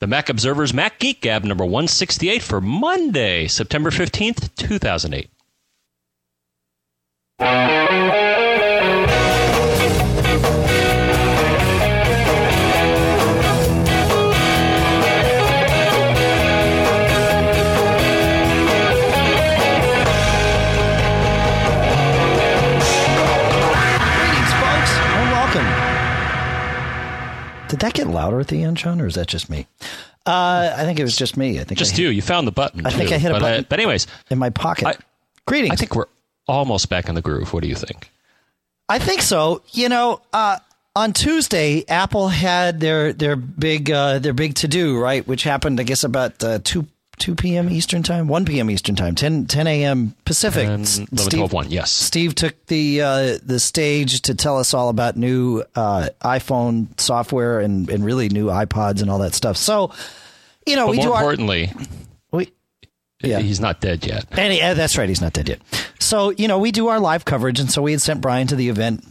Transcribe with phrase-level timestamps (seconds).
[0.00, 5.30] the Mac Observer's Mac Geek Gab number 168 for Monday, September 15th, 2008.
[27.68, 29.66] Did that get louder at the end, John, or is that just me?
[30.26, 31.60] Uh, I think it was just me.
[31.60, 32.08] I think Just I you.
[32.08, 32.86] You found the button.
[32.86, 33.12] I think.
[33.12, 33.66] I hit a but, button.
[33.68, 34.86] but anyways, in my pocket.
[34.86, 34.96] I-
[35.46, 35.72] Greetings.
[35.72, 36.06] I think we're
[36.46, 37.52] almost back in the groove.
[37.52, 38.10] What do you think?
[38.88, 39.60] I think so.
[39.72, 40.58] You know, uh,
[40.96, 45.78] on Tuesday, Apple had their their big uh, their big to do right, which happened,
[45.78, 46.86] I guess, about uh, two
[47.18, 47.68] two p.m.
[47.70, 48.70] Eastern time, one p.m.
[48.70, 50.14] Eastern time, 10, 10 a.m.
[50.24, 50.66] Pacific.
[50.68, 51.90] And S- 11, 12, 1, yes.
[51.90, 57.60] Steve took the uh, the stage to tell us all about new uh, iPhone software
[57.60, 59.56] and, and really new iPods and all that stuff.
[59.56, 59.92] So,
[60.66, 61.72] you know, But we more do our importantly,
[62.32, 62.52] we,
[63.22, 63.38] Yeah.
[63.40, 64.26] he's not dead yet.
[64.32, 65.60] and he- uh, that's right, he's not dead yet.
[66.00, 68.56] So, you know, we do our live coverage, and so we had sent Brian to
[68.56, 69.04] the event.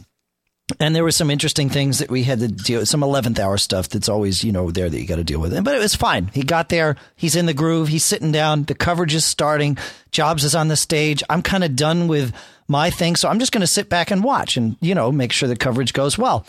[0.80, 3.58] And there were some interesting things that we had to deal with, some 11th hour
[3.58, 5.52] stuff that's always, you know, there that you got to deal with.
[5.64, 6.30] But it was fine.
[6.34, 6.96] He got there.
[7.16, 7.88] He's in the groove.
[7.88, 8.64] He's sitting down.
[8.64, 9.78] The coverage is starting.
[10.10, 11.22] Jobs is on the stage.
[11.30, 12.34] I'm kind of done with
[12.66, 13.16] my thing.
[13.16, 15.56] So I'm just going to sit back and watch and, you know, make sure the
[15.56, 16.46] coverage goes well.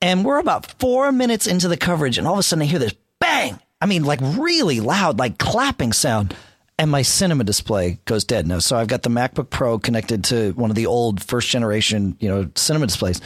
[0.00, 2.78] And we're about four minutes into the coverage, and all of a sudden I hear
[2.78, 3.58] this bang.
[3.80, 6.36] I mean, like really loud, like clapping sound.
[6.78, 8.60] And my cinema display goes dead now.
[8.60, 12.28] So I've got the MacBook Pro connected to one of the old first generation, you
[12.28, 13.20] know, cinema displays.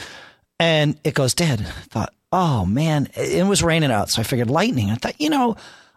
[0.59, 1.61] And it goes dead.
[1.61, 4.09] I thought, oh man, it was raining out.
[4.09, 4.89] So I figured lightning.
[4.89, 5.55] I thought, you know,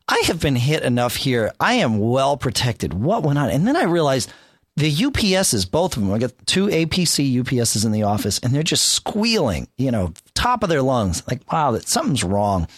[0.09, 1.51] I have been hit enough here.
[1.59, 2.93] I am well protected.
[2.93, 3.49] What went on?
[3.49, 4.31] And then I realized
[4.77, 8.63] the UPSs, both of them, I got two APC UPSs in the office, and they're
[8.63, 11.27] just squealing, you know, top of their lungs.
[11.27, 12.69] Like, wow, that something's wrong.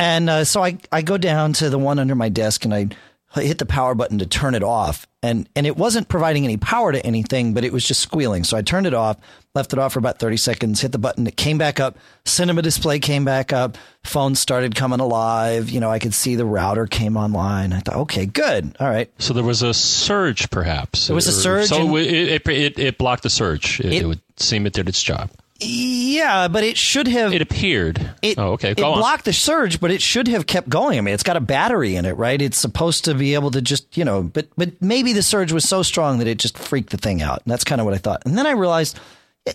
[0.00, 2.88] And uh, so I, I go down to the one under my desk and I
[3.34, 5.06] hit the power button to turn it off.
[5.22, 8.42] And, and it wasn't providing any power to anything, but it was just squealing.
[8.44, 9.18] So I turned it off,
[9.54, 11.26] left it off for about 30 seconds, hit the button.
[11.28, 11.96] It came back up.
[12.24, 13.78] Cinema display came back up.
[14.02, 15.70] Phone started coming alive.
[15.70, 17.72] You know, I could see the router came online.
[17.72, 18.76] I thought, okay, good.
[18.80, 19.10] All right.
[19.18, 21.06] So there was a surge, perhaps.
[21.06, 23.78] There was a surge So it, it, it, it blocked the surge.
[23.80, 25.30] It, It- it would seem it did its job.
[25.62, 27.32] Yeah, but it should have.
[27.32, 28.14] It appeared.
[28.22, 28.72] It, oh, okay.
[28.72, 28.98] It on.
[28.98, 30.98] blocked the surge, but it should have kept going.
[30.98, 32.40] I mean, it's got a battery in it, right?
[32.40, 35.68] It's supposed to be able to just, you know, but but maybe the surge was
[35.68, 37.42] so strong that it just freaked the thing out.
[37.44, 38.22] And that's kind of what I thought.
[38.24, 38.98] And then I realized,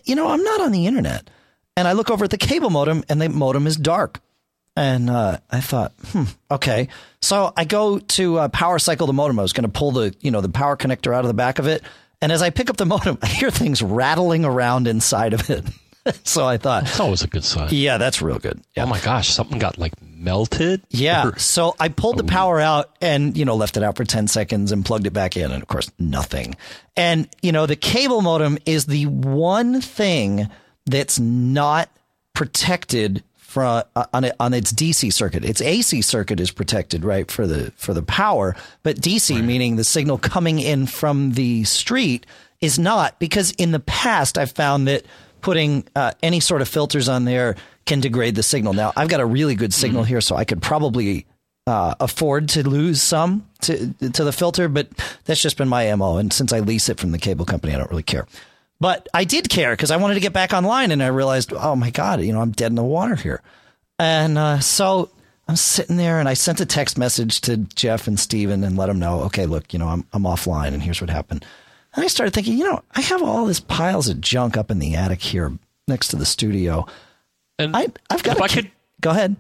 [0.06, 1.30] you know, I'm not on the internet.
[1.76, 4.20] And I look over at the cable modem, and the modem is dark.
[4.76, 6.88] And uh, I thought, hmm, okay.
[7.22, 9.40] So I go to uh, power cycle the modem.
[9.40, 11.60] I was going to pull the, you know, the power connector out of the back
[11.60, 11.84] of it.
[12.22, 15.66] And as I pick up the modem, I hear things rattling around inside of it.
[16.24, 17.70] so I thought, That's always a good sign.
[17.72, 18.62] yeah, that's real good.
[18.76, 18.84] Yeah.
[18.84, 20.82] Oh my gosh, something got like melted.
[20.90, 21.28] Yeah.
[21.30, 24.28] Or- So I pulled the power out and, you know, left it out for 10
[24.28, 25.52] seconds and plugged it back in.
[25.52, 26.56] And of course, nothing.
[26.96, 30.50] And, you know, the cable modem is the one thing
[30.86, 31.90] that's not
[32.34, 35.44] protected from uh, on it, on its DC circuit.
[35.44, 39.84] Its AC circuit is protected, right, for the for the power, but DC meaning the
[39.84, 42.26] signal coming in from the street
[42.62, 45.06] is not because in the past I've found that
[45.48, 48.74] putting uh, any sort of filters on there can degrade the signal.
[48.74, 51.26] Now I've got a really good signal here, so I could probably
[51.66, 54.90] uh, afford to lose some to to the filter, but
[55.24, 56.18] that's just been my mo.
[56.18, 58.28] And since I lease it from the cable company, I don't really care.
[58.82, 61.78] But I did care because I wanted to get back online, and I realized, oh
[61.78, 63.42] my god, you know, I'm dead in the water here.
[63.98, 65.12] And uh, so
[65.48, 68.88] I'm sitting there, and I sent a text message to Jeff and Steven and let
[68.88, 71.46] them know, okay, look, you know, I'm I'm offline, and here's what happened.
[71.98, 74.80] And I started thinking, you know, I have all this piles of junk up in
[74.80, 75.52] the attic here
[75.88, 76.86] next to the studio.
[77.60, 78.38] And I I've got.
[78.38, 78.72] if a I ca- could
[79.02, 79.36] go ahead.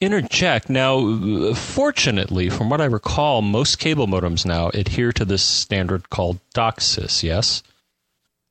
[0.00, 6.10] interject now, fortunately, from what I recall, most cable modems now adhere to this standard
[6.10, 7.22] called DOCSIS.
[7.22, 7.62] Yes.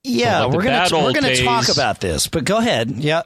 [0.03, 2.91] Yeah, like we're gonna bad we're gonna talk about this, but go ahead.
[2.91, 3.24] Yeah.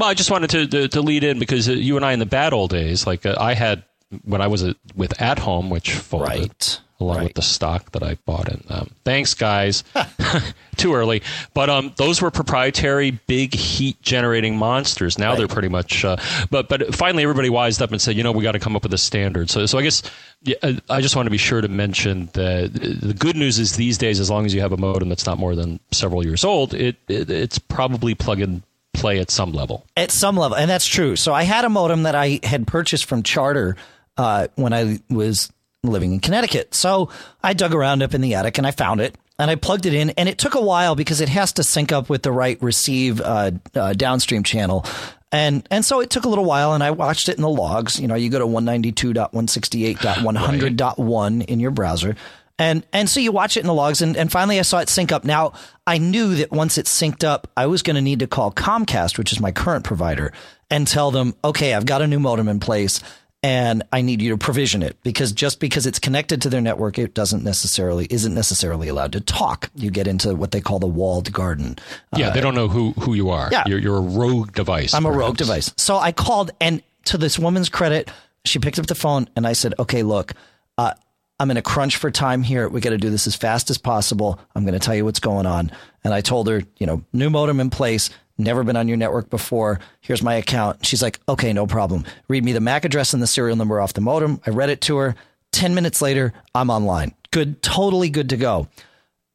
[0.00, 2.18] Well, I just wanted to to, to lead in because uh, you and I in
[2.18, 3.84] the bad old days, like uh, I had
[4.24, 6.80] when I was uh, with At Home, which folded Right.
[7.00, 7.24] Along Right.
[7.24, 8.48] with the stock that I bought.
[8.48, 9.82] in um, thanks, guys.
[10.76, 15.18] Too early, but um, those were proprietary big heat generating monsters.
[15.18, 16.04] Now they're pretty much.
[16.04, 16.16] Uh,
[16.50, 18.82] but but finally, everybody wised up and said, you know, we got to come up
[18.84, 19.50] with a standard.
[19.50, 20.02] So so I guess.
[20.42, 23.76] Yeah, uh, I just want to be sure to mention that the good news is
[23.76, 26.44] these days, as long as you have a modem that's not more than several years
[26.44, 28.62] old, it, it it's probably plug and
[28.94, 29.84] play at some level.
[29.98, 31.14] At some level, and that's true.
[31.16, 33.76] So I had a modem that I had purchased from Charter
[34.16, 36.74] uh, when I was living in Connecticut.
[36.74, 37.08] So
[37.42, 39.94] I dug around up in the attic and I found it and I plugged it
[39.94, 40.10] in.
[40.10, 43.20] And it took a while because it has to sync up with the right receive
[43.20, 44.84] uh, uh, downstream channel.
[45.32, 48.00] And and so it took a little while, and I watched it in the logs.
[48.00, 52.16] You know, you go to 192.168.100.1 in your browser,
[52.58, 54.88] and and so you watch it in the logs, and, and finally I saw it
[54.88, 55.24] sync up.
[55.24, 55.52] Now
[55.86, 59.18] I knew that once it synced up, I was going to need to call Comcast,
[59.18, 60.32] which is my current provider,
[60.68, 63.00] and tell them, okay, I've got a new modem in place
[63.42, 66.98] and I need you to provision it because just because it's connected to their network,
[66.98, 69.70] it doesn't necessarily isn't necessarily allowed to talk.
[69.74, 71.78] You get into what they call the walled garden.
[72.16, 73.48] Yeah, uh, they don't know who who you are.
[73.50, 73.64] Yeah.
[73.66, 74.92] you're, you're a rogue device.
[74.92, 75.16] I'm perhaps.
[75.16, 75.72] a rogue device.
[75.76, 78.10] So I called, and to this woman's credit,
[78.44, 80.32] she picked up the phone, and I said, "Okay, look."
[80.76, 80.94] Uh,
[81.38, 82.68] I'm in a crunch for time here.
[82.68, 84.38] We got to do this as fast as possible.
[84.54, 85.72] I'm going to tell you what's going on.
[86.04, 88.10] And I told her, you know, new modem in place
[88.40, 89.80] never been on your network before.
[90.00, 90.84] Here's my account.
[90.84, 92.04] She's like, okay, no problem.
[92.28, 94.40] Read me the MAC address and the serial number off the modem.
[94.46, 95.14] I read it to her.
[95.52, 97.14] 10 minutes later, I'm online.
[97.30, 98.68] Good, totally good to go.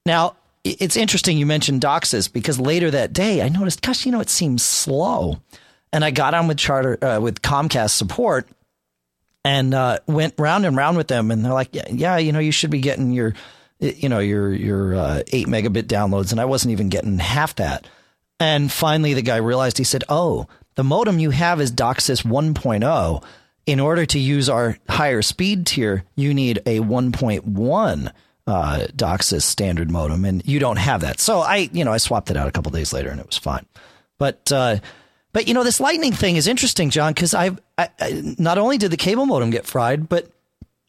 [0.05, 4.19] Now, it's interesting you mentioned DOCSIS because later that day I noticed, gosh, you know,
[4.19, 5.39] it seems slow.
[5.93, 8.47] And I got on with Charter, uh, with Comcast support
[9.43, 11.29] and uh, went round and round with them.
[11.31, 13.35] And they're like, yeah, yeah, you know, you should be getting your,
[13.79, 16.31] you know, your, your uh, eight megabit downloads.
[16.31, 17.87] And I wasn't even getting half that.
[18.39, 23.23] And finally, the guy realized he said, Oh, the modem you have is DOCSIS 1.0.
[23.65, 28.11] In order to use our higher speed tier, you need a 1.1
[28.47, 31.19] uh, DOCSIS standard modem, and you don't have that.
[31.19, 33.37] So I, you know, I swapped it out a couple days later, and it was
[33.37, 33.65] fine.
[34.19, 34.77] But, uh,
[35.33, 37.89] but you know, this lightning thing is interesting, John, because I, I,
[38.37, 40.29] not only did the cable modem get fried, but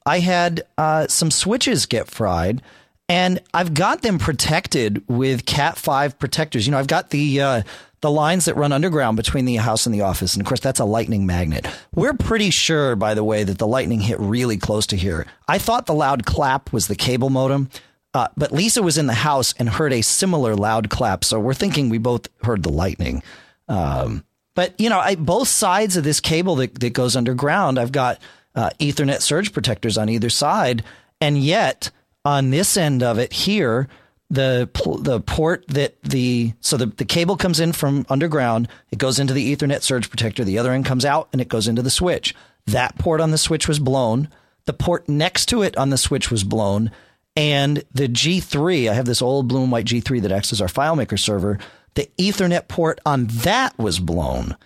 [0.04, 2.60] I had uh, some switches get fried
[3.08, 6.66] and I've got them protected with Cat five protectors.
[6.66, 7.62] You know, I've got the uh,
[8.00, 10.80] the lines that run underground between the house and the office, and of course that's
[10.80, 11.66] a lightning magnet.
[11.94, 15.26] We're pretty sure, by the way, that the lightning hit really close to here.
[15.48, 17.70] I thought the loud clap was the cable modem.
[18.14, 21.52] Uh, but Lisa was in the house and heard a similar loud clap, so we're
[21.52, 23.22] thinking we both heard the lightning.
[23.68, 24.24] Um,
[24.54, 28.18] but you know, I, both sides of this cable that, that goes underground, I've got
[28.54, 30.82] uh, Ethernet surge protectors on either side,
[31.20, 31.90] and yet
[32.26, 33.88] on this end of it here,
[34.28, 34.68] the
[35.00, 39.32] the port that the so the, the cable comes in from underground, it goes into
[39.32, 40.42] the Ethernet surge protector.
[40.42, 42.34] The other end comes out and it goes into the switch.
[42.66, 44.28] That port on the switch was blown.
[44.64, 46.90] The port next to it on the switch was blown,
[47.36, 48.90] and the G3.
[48.90, 51.60] I have this old blue and white G3 that acts as our FileMaker server.
[51.94, 54.56] The Ethernet port on that was blown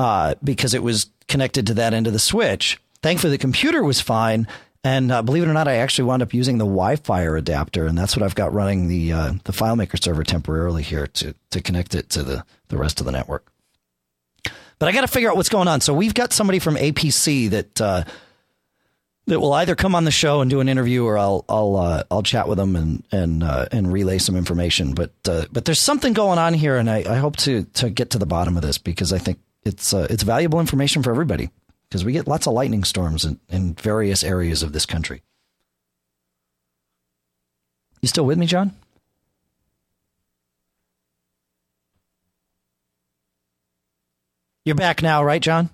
[0.00, 2.80] uh, because it was connected to that end of the switch.
[3.04, 4.48] Thankfully, the computer was fine
[4.84, 7.96] and uh, believe it or not, I actually wound up using the Wi-Fi adapter, and
[7.96, 11.94] that's what I've got running the uh, the FileMaker server temporarily here to to connect
[11.94, 13.50] it to the the rest of the network.
[14.78, 15.80] But I got to figure out what's going on.
[15.80, 18.04] So we've got somebody from APC that uh,
[19.26, 22.02] that will either come on the show and do an interview, or I'll I'll uh,
[22.10, 24.92] I'll chat with them and and uh, and relay some information.
[24.92, 28.10] But uh, but there's something going on here, and I, I hope to to get
[28.10, 31.48] to the bottom of this because I think it's it's valuable information for everybody
[31.94, 35.22] because we get lots of lightning storms in, in various areas of this country.
[38.02, 38.72] You still with me, John?
[44.64, 45.70] You're back now, right, John?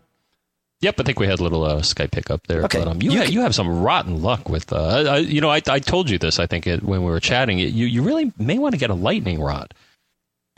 [0.82, 2.64] Yep, I think we had a little uh, Skype pickup there.
[2.64, 2.81] Okay.
[2.81, 5.62] But, um, you, you, you have some rotten luck with, uh, I, you know, I,
[5.70, 7.58] I told you this, I think, it, when we were chatting.
[7.58, 9.72] You, you really may want to get a lightning rod.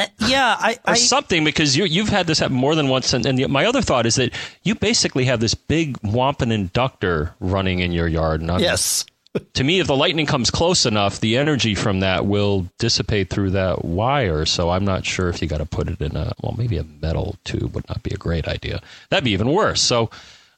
[0.03, 3.13] Uh, yeah, I, or I, something because you you've had this happen more than once.
[3.13, 4.33] And, and the, my other thought is that
[4.63, 8.41] you basically have this big wampum inductor running in your yard.
[8.41, 9.05] And yes.
[9.55, 13.51] to me, if the lightning comes close enough, the energy from that will dissipate through
[13.51, 14.45] that wire.
[14.45, 16.85] So I'm not sure if you got to put it in a well, maybe a
[16.85, 18.81] metal tube would not be a great idea.
[19.11, 19.81] That'd be even worse.
[19.81, 20.11] So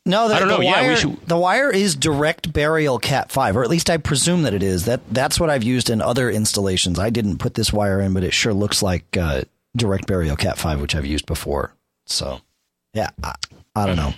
[0.06, 0.58] no, the, I don't know.
[0.58, 1.20] The wire, yeah, should...
[1.26, 4.84] the wire is direct burial Cat five, or at least I presume that it is.
[4.84, 6.98] That that's what I've used in other installations.
[6.98, 9.42] I didn't put this wire in, but it sure looks like uh,
[9.74, 11.74] direct burial Cat five, which I've used before.
[12.06, 12.40] So,
[12.92, 13.34] yeah, I,
[13.74, 14.12] I don't know.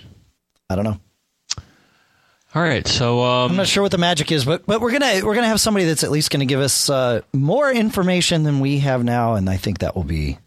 [0.69, 0.99] I don't know.
[2.55, 5.21] All right, so um, I'm not sure what the magic is, but but we're gonna
[5.23, 8.79] we're gonna have somebody that's at least gonna give us uh, more information than we
[8.79, 10.39] have now, and I think that will be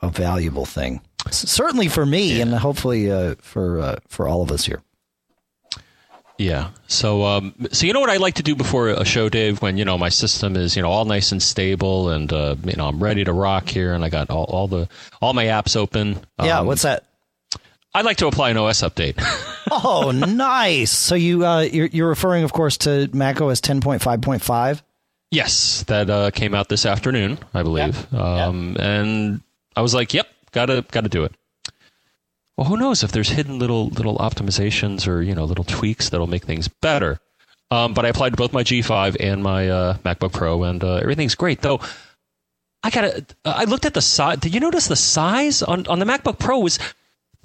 [0.00, 2.42] a valuable thing certainly for me, yeah.
[2.42, 4.82] and hopefully uh, for uh, for all of us here.
[6.38, 6.70] Yeah.
[6.88, 9.76] So, um, so you know what I like to do before a show, Dave, when
[9.76, 12.88] you know my system is you know all nice and stable, and uh, you know
[12.88, 14.88] I'm ready to rock here, and I got all, all the
[15.20, 16.20] all my apps open.
[16.42, 16.60] Yeah.
[16.60, 17.04] Um, what's that?
[17.94, 19.14] I'd like to apply an OS update.
[19.70, 20.90] oh, nice.
[20.90, 24.82] So you uh, you're, you're referring, of course, to Mac OS 10.5.5.
[25.30, 28.06] Yes, that uh, came out this afternoon, I believe.
[28.10, 28.46] Yeah.
[28.46, 28.90] Um, yeah.
[28.90, 29.40] And
[29.76, 31.34] I was like, "Yep, Gotta gotta do it.
[32.56, 36.26] Well, who knows if there's hidden little little optimizations or you know little tweaks that'll
[36.26, 37.18] make things better.
[37.70, 40.96] Um, but I applied to both my G5 and my uh, MacBook Pro, and uh,
[40.96, 41.62] everything's great.
[41.62, 41.80] Though
[42.82, 44.38] I gotta, I looked at the size.
[44.38, 46.78] Did you notice the size on on the MacBook Pro was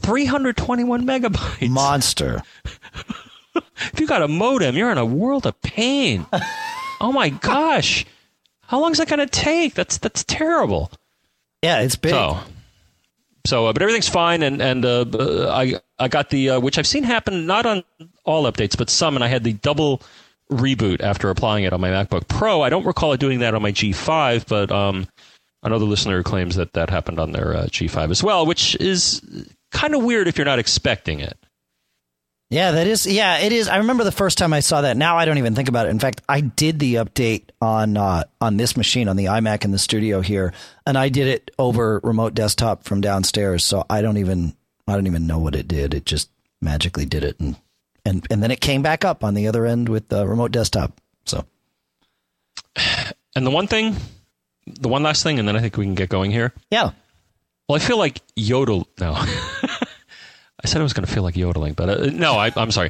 [0.02, 1.70] 321 megabytes.
[1.70, 2.44] Monster.
[3.56, 6.26] if you got a modem, you're in a world of pain.
[7.02, 8.06] oh my gosh.
[8.62, 9.74] How long is that going to take?
[9.74, 10.92] That's that's terrible.
[11.64, 12.12] Yeah, it's big.
[12.12, 12.40] So,
[13.48, 15.06] so uh, but everything's fine, and and uh,
[15.50, 17.84] I I got the uh, which I've seen happen not on
[18.26, 20.02] all updates, but some, and I had the double
[20.52, 22.62] reboot after applying it on my MacBook Pro.
[22.62, 25.08] I don't recall it doing that on my G5, but um,
[25.64, 29.22] another listener claims that that happened on their uh, G5 as well, which is
[29.72, 31.38] kind of weird if you're not expecting it.
[32.50, 33.06] Yeah, that is.
[33.06, 33.68] Yeah, it is.
[33.68, 34.96] I remember the first time I saw that.
[34.96, 35.90] Now I don't even think about it.
[35.90, 39.72] In fact, I did the update on uh, on this machine on the iMac in
[39.72, 40.54] the studio here,
[40.86, 43.66] and I did it over remote desktop from downstairs.
[43.66, 44.56] So I don't even
[44.88, 45.94] I don't even know what it did.
[45.94, 46.30] It just
[46.62, 47.58] magically did it, and
[48.06, 51.02] and and then it came back up on the other end with the remote desktop.
[51.26, 51.44] So,
[53.36, 53.98] and the one thing,
[54.66, 56.54] the one last thing, and then I think we can get going here.
[56.72, 56.92] Yeah.
[57.68, 58.88] Well, I feel like yodel.
[58.98, 59.22] No,
[60.64, 62.90] I said I was going to feel like yodeling, but uh, no, I, am sorry.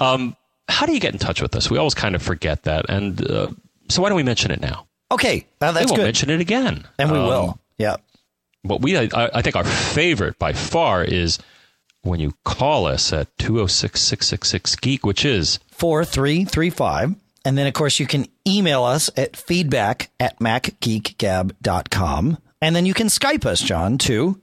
[0.00, 0.36] Um,
[0.68, 1.70] how do you get in touch with us?
[1.70, 3.48] We always kind of forget that, and uh,
[3.88, 4.86] so why don't we mention it now?
[5.10, 6.04] Okay, well, that's we won't good.
[6.04, 7.58] mention it again, and we um, will.
[7.78, 7.96] Yeah.
[8.62, 11.38] What we, I, I think, our favorite by far is
[12.02, 17.16] when you call us at 206 666 Geek, which is 4335.
[17.44, 22.38] And then, of course, you can email us at feedback at macgeekgab.com.
[22.60, 24.38] And then you can Skype us, John, too.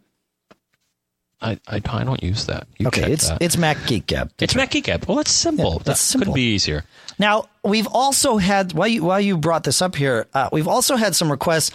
[1.42, 2.68] I, I, I don't use that.
[2.78, 3.42] You okay, it's that.
[3.42, 4.32] it's Mac Geek Gab.
[4.40, 5.06] It's Mac Geek Gab.
[5.06, 5.74] Well, that's simple.
[5.74, 6.34] Yeah, that's that simple.
[6.34, 6.84] Could be easier.
[7.20, 10.96] Now we've also had while you while you brought this up here, uh, we've also
[10.96, 11.72] had some requests.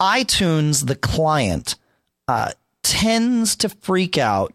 [0.00, 1.74] iTunes, the client,
[2.28, 4.52] uh, tends to freak out,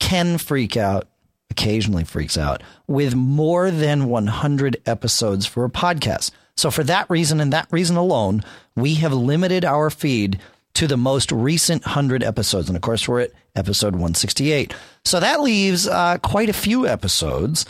[0.00, 1.08] can freak out,
[1.50, 6.30] occasionally freaks out with more than 100 episodes for a podcast.
[6.56, 8.44] So for that reason and that reason alone,
[8.76, 10.38] we have limited our feed
[10.74, 12.68] to the most recent 100 episodes.
[12.68, 14.74] And of course, we're at episode 168.
[15.04, 17.66] So that leaves uh, quite a few episodes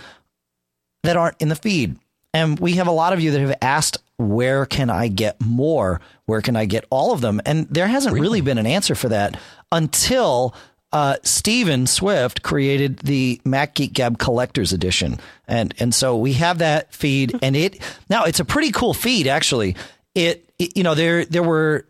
[1.03, 1.97] that aren't in the feed.
[2.35, 6.01] And we have a lot of you that have asked, where can I get more?
[6.27, 7.41] Where can I get all of them?
[7.45, 9.39] And there hasn't really, really been an answer for that
[9.71, 10.55] until
[10.93, 15.19] uh, Stephen Swift created the Mac Geek Gab Collector's Edition,
[15.49, 17.81] and and so we have that feed, and it
[18.11, 19.75] now it's a pretty cool feed actually.
[20.15, 21.87] It, it you know there there were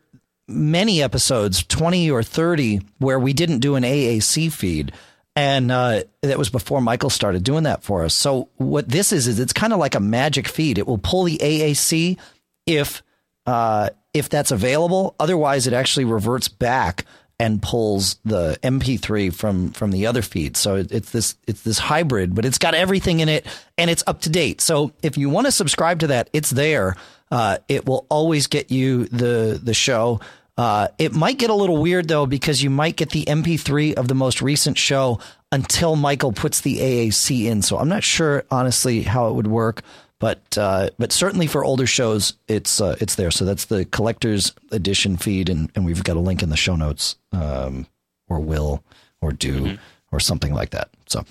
[0.49, 4.93] many episodes, 20 or 30, where we didn't do an AAC feed.
[5.35, 8.15] And uh, that was before Michael started doing that for us.
[8.15, 10.79] So what this is is it's kind of like a magic feed.
[10.79, 12.19] It will pull the AAC
[12.67, 13.03] if
[13.47, 15.15] uh, if that's available.
[15.19, 17.07] Otherwise, it actually reverts back
[17.43, 20.57] and pulls the MP3 from from the other feed.
[20.57, 23.47] So it's this it's this hybrid, but it's got everything in it
[23.79, 24.61] and it's up to date.
[24.61, 26.95] So if you want to subscribe to that, it's there.
[27.33, 30.21] Uh, it will always get you the the show.
[30.59, 34.07] Uh, it might get a little weird though because you might get the MP3 of
[34.07, 35.19] the most recent show
[35.51, 37.63] until Michael puts the AAC in.
[37.63, 39.81] So I'm not sure honestly how it would work,
[40.19, 43.31] but uh, but certainly for older shows, it's uh, it's there.
[43.31, 46.77] So that's the collector's edition feed, and, and we've got a link in the show
[46.77, 47.87] notes, um,
[48.29, 48.85] or will
[49.23, 49.75] or do mm-hmm.
[50.13, 50.91] or something like that.
[51.07, 51.25] So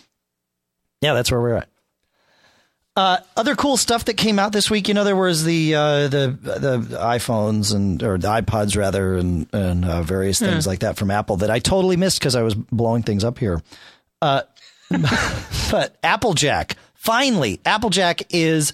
[1.01, 1.69] yeah, that's where we're at.
[2.93, 6.07] Uh, other cool stuff that came out this week, you know, there was the uh,
[6.09, 10.97] the the iPhones and or the iPods rather, and and uh, various things like that
[10.97, 13.61] from Apple that I totally missed because I was blowing things up here.
[14.21, 14.41] Uh,
[15.71, 18.73] but Applejack, finally, Applejack is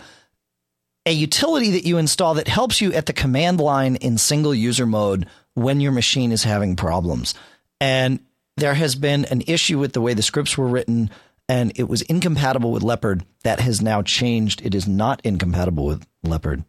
[1.06, 4.88] a utility that you install that helps you at the command line in single user
[4.88, 7.36] mode when your machine is having problems.
[7.80, 8.20] And
[8.58, 11.12] there has been an issue with the way the scripts were written
[11.50, 13.26] and it was incompatible with Leopard.
[13.44, 14.66] That has now changed.
[14.66, 16.64] It is not incompatible with Leopard.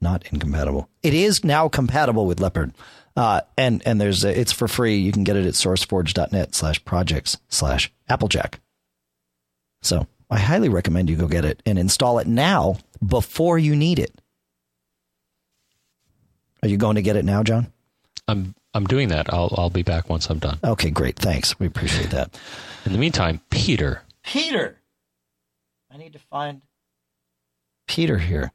[0.00, 0.88] Not incompatible.
[1.02, 2.74] It is now compatible with Leopard.
[3.16, 4.96] Uh, and and there's a, it's for free.
[4.96, 8.60] You can get it at sourceforge.net slash projects slash Applejack.
[9.82, 12.76] So I highly recommend you go get it and install it now
[13.06, 14.12] before you need it.
[16.62, 17.72] Are you going to get it now, John?
[18.26, 19.32] I'm I'm doing that.
[19.32, 20.58] I'll I'll be back once I'm done.
[20.64, 21.16] Okay, great.
[21.16, 21.58] Thanks.
[21.60, 22.36] We appreciate that.
[22.84, 24.78] In the meantime, Peter Peter.
[25.92, 26.62] I need to find
[27.86, 28.50] Peter here.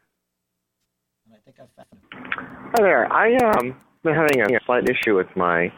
[1.31, 2.71] I think I found him.
[2.75, 3.11] Hi there.
[3.11, 5.71] I um been having a slight issue with my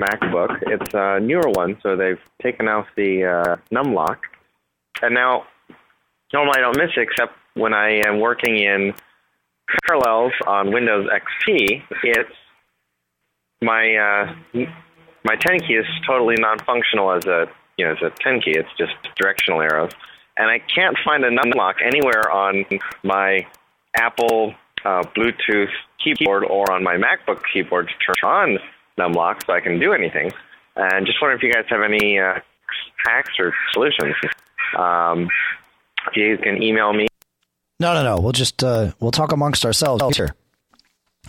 [0.00, 0.58] MacBook.
[0.62, 4.22] It's a newer one, so they've taken out the uh, num lock,
[5.02, 5.44] and now
[6.32, 8.94] normally I don't miss it except when I am working in
[9.86, 11.82] Parallels on Windows XP.
[12.02, 12.30] It's
[13.62, 14.64] my uh,
[15.24, 17.46] my 10 key is totally non-functional as a
[17.80, 18.50] you know, it's a 10 key.
[18.50, 19.92] It's just directional arrows.
[20.36, 22.66] And I can't find a numlock anywhere on
[23.02, 23.46] my
[23.96, 25.70] Apple uh, Bluetooth
[26.02, 28.58] keyboard or on my MacBook keyboard to turn on
[28.98, 30.30] numlock so I can do anything.
[30.76, 32.34] And just wondering if you guys have any uh,
[33.02, 34.14] hacks or solutions.
[34.76, 35.28] Um,
[36.08, 37.06] if you can email me.
[37.78, 38.20] No, no, no.
[38.20, 40.34] We'll just uh, we'll talk amongst ourselves here.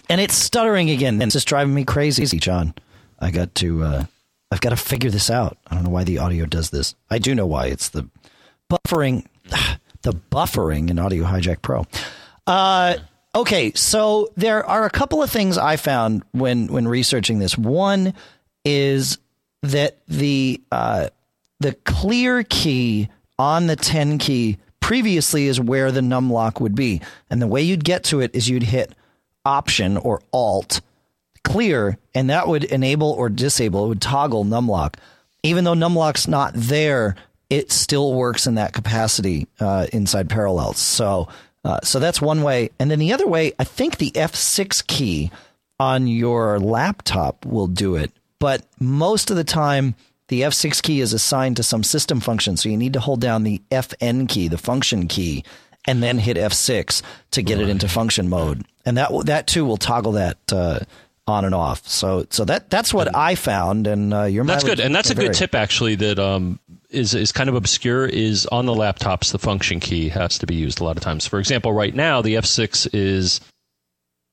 [0.10, 1.15] And it's stuttering again.
[1.15, 2.74] And it's just driving me crazy, John.
[3.20, 4.05] I got to uh,
[4.51, 5.58] I've got to figure this out.
[5.67, 6.96] I don't know why the audio does this.
[7.10, 7.67] I do know why.
[7.67, 8.08] It's the
[8.70, 9.25] buffering,
[10.01, 11.86] the buffering in Audio Hijack Pro.
[12.46, 12.96] Uh,
[13.34, 17.58] okay, so there are a couple of things I found when when researching this.
[17.58, 18.13] One
[18.65, 19.20] is
[19.62, 21.08] that the uh,
[21.60, 27.01] the clear key on the 10 key previously is where the num lock would be.
[27.29, 28.93] And the way you'd get to it is you'd hit
[29.46, 30.81] option or alt
[31.43, 34.95] clear, and that would enable or disable, it would toggle numlock.
[35.43, 37.15] Even though numlock's not there,
[37.50, 40.77] it still works in that capacity uh, inside Parallels.
[40.77, 41.27] So,
[41.65, 42.69] uh, so that's one way.
[42.79, 45.31] And then the other way, I think the F6 key
[45.79, 48.12] on your laptop will do it.
[48.39, 49.95] But most of the time,
[50.29, 52.55] the F6 key is assigned to some system function.
[52.55, 55.43] So you need to hold down the FN key, the function key,
[55.86, 57.63] and then hit F6 to get right.
[57.63, 58.63] it into function mode.
[58.86, 60.79] And that that too will toggle that uh,
[61.28, 61.88] on and off.
[61.88, 63.88] So so that that's what and I found.
[63.88, 64.80] And uh, your that's good.
[64.80, 66.60] And that's a good tip actually that um,
[66.90, 68.06] is is kind of obscure.
[68.06, 71.28] Is on the laptops the function key has to be used a lot of times.
[71.28, 73.42] For example, right now the F6 is.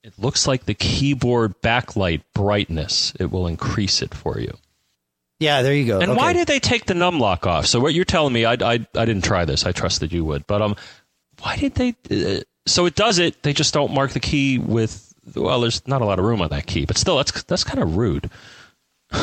[0.05, 3.13] It looks like the keyboard backlight brightness.
[3.19, 4.57] It will increase it for you.
[5.41, 6.01] Yeah, there you go.
[6.01, 6.19] And okay.
[6.19, 7.67] why did they take the num lock off?
[7.67, 9.67] So what you're telling me, I, I, I didn't try this.
[9.67, 10.77] I trusted you would, but um,
[11.41, 11.95] why did they?
[12.11, 13.43] Uh, so it does it.
[13.43, 15.08] They just don't mark the key with.
[15.35, 17.81] Well, there's not a lot of room on that key, but still, that's that's kind
[17.81, 18.31] of rude.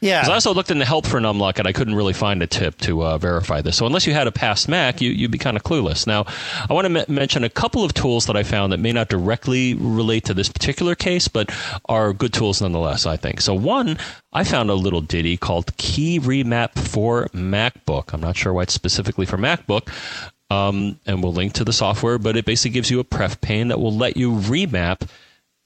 [0.00, 0.24] Yeah.
[0.24, 2.78] I also looked in the help for numlock and I couldn't really find a tip
[2.82, 3.76] to uh, verify this.
[3.76, 6.06] So unless you had a past Mac, you, you'd be kind of clueless.
[6.06, 6.24] Now,
[6.70, 9.08] I want to m- mention a couple of tools that I found that may not
[9.08, 11.52] directly relate to this particular case, but
[11.86, 13.40] are good tools nonetheless, I think.
[13.40, 13.98] So one,
[14.32, 18.12] I found a little ditty called Key Remap for MacBook.
[18.12, 19.88] I'm not sure why it's specifically for MacBook.
[20.50, 23.68] Um, and we'll link to the software, but it basically gives you a pref pane
[23.68, 25.06] that will let you remap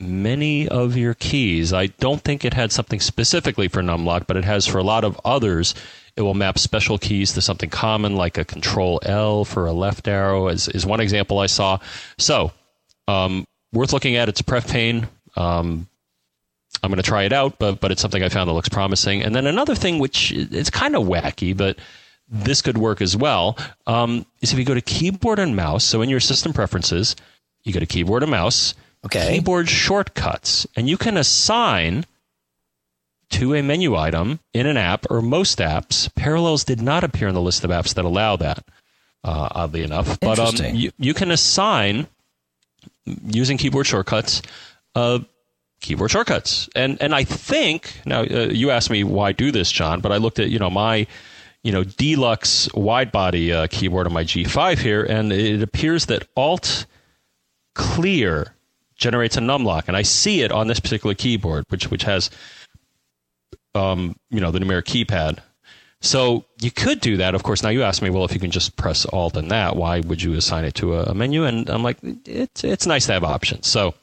[0.00, 1.72] many of your keys.
[1.72, 5.04] I don't think it had something specifically for numlock, but it has for a lot
[5.04, 5.74] of others.
[6.16, 10.09] It will map special keys to something common, like a Control L for a left
[10.09, 11.78] arrow, is, is one example I saw.
[12.18, 12.50] So,
[13.07, 14.28] um, worth looking at.
[14.28, 15.09] It's a pref pane.
[15.37, 15.87] Um,
[16.83, 19.22] I'm going to try it out, but but it's something I found that looks promising.
[19.22, 21.78] And then another thing, which it's kind of wacky, but
[22.33, 25.85] this could work as well, um, is if you go to keyboard and mouse.
[25.85, 27.14] So in your system preferences,
[27.62, 29.35] you go to keyboard and mouse okay.
[29.35, 32.07] keyboard shortcuts, and you can assign
[33.31, 36.12] to a menu item in an app or most apps.
[36.14, 38.64] Parallels did not appear in the list of apps that allow that,
[39.25, 40.18] uh, oddly enough.
[40.21, 42.07] But um, you, you can assign
[43.05, 44.42] using keyboard shortcuts.
[44.95, 45.21] Uh,
[45.81, 50.01] keyboard shortcuts, and and I think now uh, you asked me why do this, John,
[50.01, 51.07] but I looked at you know my
[51.62, 56.27] you know deluxe wide body uh, keyboard on my G5 here, and it appears that
[56.37, 56.87] Alt
[57.75, 58.55] Clear
[58.96, 62.31] generates a numlock, and I see it on this particular keyboard, which which has
[63.75, 65.38] um, you know the numeric keypad.
[66.01, 67.62] So you could do that, of course.
[67.62, 70.20] Now you ask me, well, if you can just press Alt and that, why would
[70.20, 71.44] you assign it to a, a menu?
[71.44, 73.68] And I'm like, it's it's nice to have options.
[73.68, 73.94] So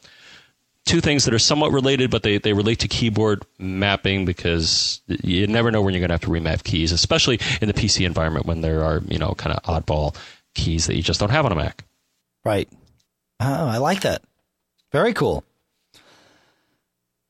[0.89, 5.45] two things that are somewhat related, but they, they relate to keyboard mapping because you
[5.45, 8.47] never know when you're going to have to remap keys, especially in the PC environment
[8.47, 10.15] when there are you know kind of oddball
[10.55, 11.85] keys that you just don't have on a Mac.
[12.43, 12.67] Right.
[13.39, 14.23] Oh, I like that.
[14.91, 15.43] Very cool.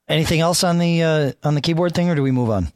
[0.07, 2.71] Anything else on the uh, on the keyboard thing, or do we move on?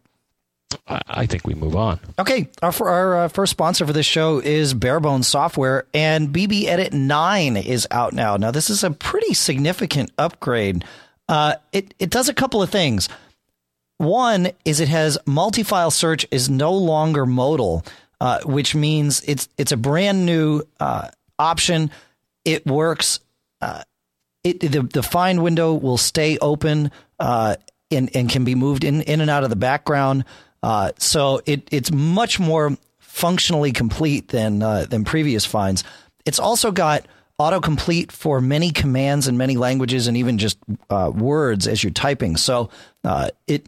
[0.88, 2.00] I think we move on.
[2.20, 7.58] Okay, our our uh, first sponsor for this show is Barebones Software, and BBEdit Nine
[7.58, 8.38] is out now.
[8.38, 10.86] Now, this is a pretty significant upgrade.
[11.28, 13.10] Uh, it it does a couple of things.
[13.98, 17.86] One is it has multi-file search is no longer modal,
[18.20, 21.10] uh, which means it's it's a brand new uh,
[21.40, 21.92] option.
[22.44, 23.20] It works
[23.62, 23.84] uh,
[24.44, 27.56] it, the, the find window will stay open uh,
[27.90, 30.26] and, and can be moved in, in and out of the background.
[30.64, 35.84] Uh, so it, it's much more functionally complete than uh, than previous finds.
[36.26, 37.06] It's also got
[37.40, 40.58] autocomplete for many commands in many languages and even just
[40.90, 42.38] uh, words as you're typing.
[42.38, 42.70] So
[43.04, 43.68] uh, it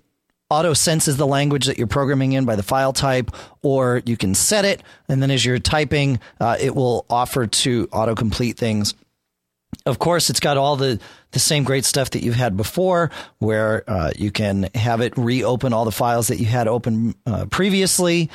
[0.49, 3.31] auto senses the language that you're programming in by the file type,
[3.61, 7.87] or you can set it, and then as you're typing, uh, it will offer to
[7.87, 8.93] autocomplete things.
[9.85, 10.99] Of course, it's got all the,
[11.35, 15.71] the same great stuff that you've had before, where uh, you can have it reopen
[15.71, 18.31] all the files that you had open uh, previously.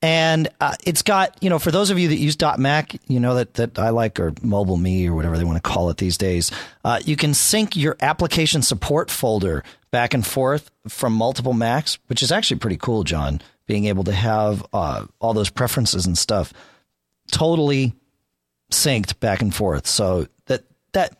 [0.00, 3.34] And uh, it's got, you know, for those of you that use .Mac, you know,
[3.36, 6.50] that, that I like, or MobileMe, or whatever they want to call it these days,
[6.84, 12.22] uh, you can sync your application support folder back and forth from multiple Macs, which
[12.22, 13.40] is actually pretty cool, John.
[13.66, 16.52] being able to have uh, all those preferences and stuff
[17.30, 17.94] totally
[18.70, 19.86] synced back and forth.
[19.86, 21.16] So that that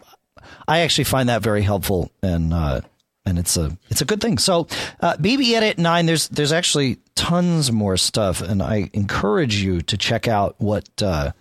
[0.66, 2.81] I actually find that very helpful and uh,
[3.27, 4.38] and it's a it's a good thing.
[4.38, 4.66] So
[5.00, 10.29] uh, BBEdit nine, there's there's actually tons more stuff, and I encourage you to check
[10.29, 11.33] out what uh,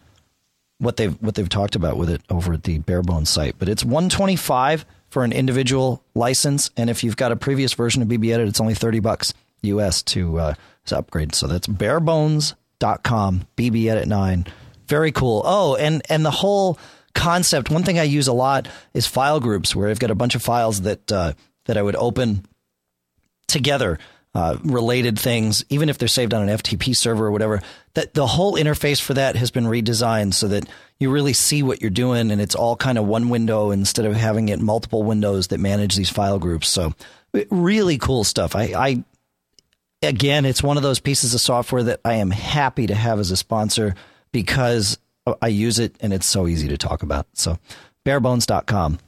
[0.78, 3.56] what they've what they've talked about with it over at the Barebones site.
[3.60, 8.08] But it's 125 for an individual license, and if you've got a previous version of
[8.08, 9.34] BBEdit, it's only 30 bucks
[9.64, 10.54] US to uh,
[10.86, 11.36] to upgrade.
[11.36, 14.46] So that's barebones.com, BBEdit nine.
[14.88, 15.42] Very cool.
[15.46, 16.78] Oh, and and the whole
[17.14, 17.70] concept.
[17.70, 20.42] One thing I use a lot is file groups, where I've got a bunch of
[20.42, 21.34] files that uh,
[21.66, 22.46] that I would open
[23.48, 24.00] together,
[24.36, 27.62] uh, related things, even if they're saved on an FTP server or whatever.
[27.94, 30.68] That the whole interface for that has been redesigned so that
[31.00, 34.16] you really see what you're doing, and it's all kind of one window instead of
[34.16, 36.70] having it multiple windows that manage these file groups.
[36.70, 36.94] So,
[37.50, 38.56] really cool stuff.
[38.56, 39.04] I, I
[40.02, 43.32] again, it's one of those pieces of software that I am happy to have as
[43.32, 43.96] a sponsor
[44.32, 44.98] because
[45.42, 47.28] I use it and it's so easy to talk about.
[47.34, 47.58] So,
[48.06, 49.00] barebones.com,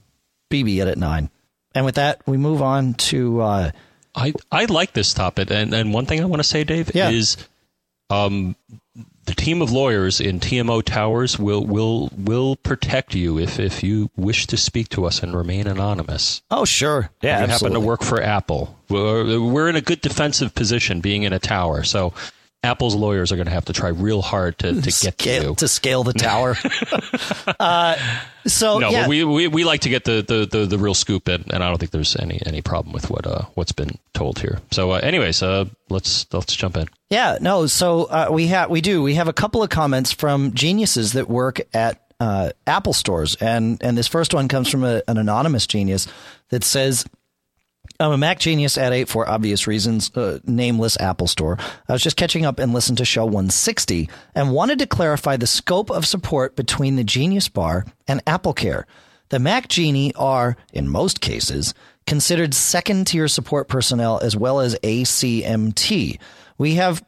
[0.50, 1.30] BBEdit 9.
[1.74, 3.42] And with that, we move on to.
[3.42, 3.72] Uh,
[4.16, 5.52] I, I like this topic.
[5.52, 7.10] And, and one thing I want to say, Dave, yeah.
[7.10, 7.36] is
[8.10, 8.56] um,
[9.26, 14.10] the team of lawyers in TMO Towers will will will protect you if if you
[14.16, 16.42] wish to speak to us and remain anonymous.
[16.52, 17.10] Oh, sure.
[17.22, 18.78] Yeah, if you happen to work for Apple.
[18.90, 21.84] We're, we're in a good defensive position being in a tower.
[21.84, 22.14] So
[22.66, 25.50] Apple's lawyers are going to have to try real hard to, to get scale, to
[25.50, 25.56] you.
[25.56, 26.58] to scale the tower.
[27.60, 27.96] uh,
[28.46, 29.04] so no, yeah.
[29.04, 31.64] but we, we we like to get the, the, the, the real scoop, and, and
[31.64, 34.60] I don't think there's any any problem with what uh what's been told here.
[34.72, 36.88] So, uh, anyways, uh, let's let's jump in.
[37.10, 37.68] Yeah, no.
[37.68, 41.30] So uh, we have we do we have a couple of comments from geniuses that
[41.30, 45.68] work at uh, Apple stores, and and this first one comes from a, an anonymous
[45.68, 46.08] genius
[46.50, 47.06] that says
[48.00, 51.58] I'm a Mac genius at 8 for obvious reasons, uh, nameless Apple Store.
[51.88, 55.48] I was just catching up and listened to show 160 and wanted to clarify the
[55.48, 58.84] scope of support between the Genius Bar and AppleCare.
[59.30, 61.74] The Mac Genie are, in most cases,
[62.06, 66.20] considered second tier support personnel as well as ACMT.
[66.58, 67.04] We have,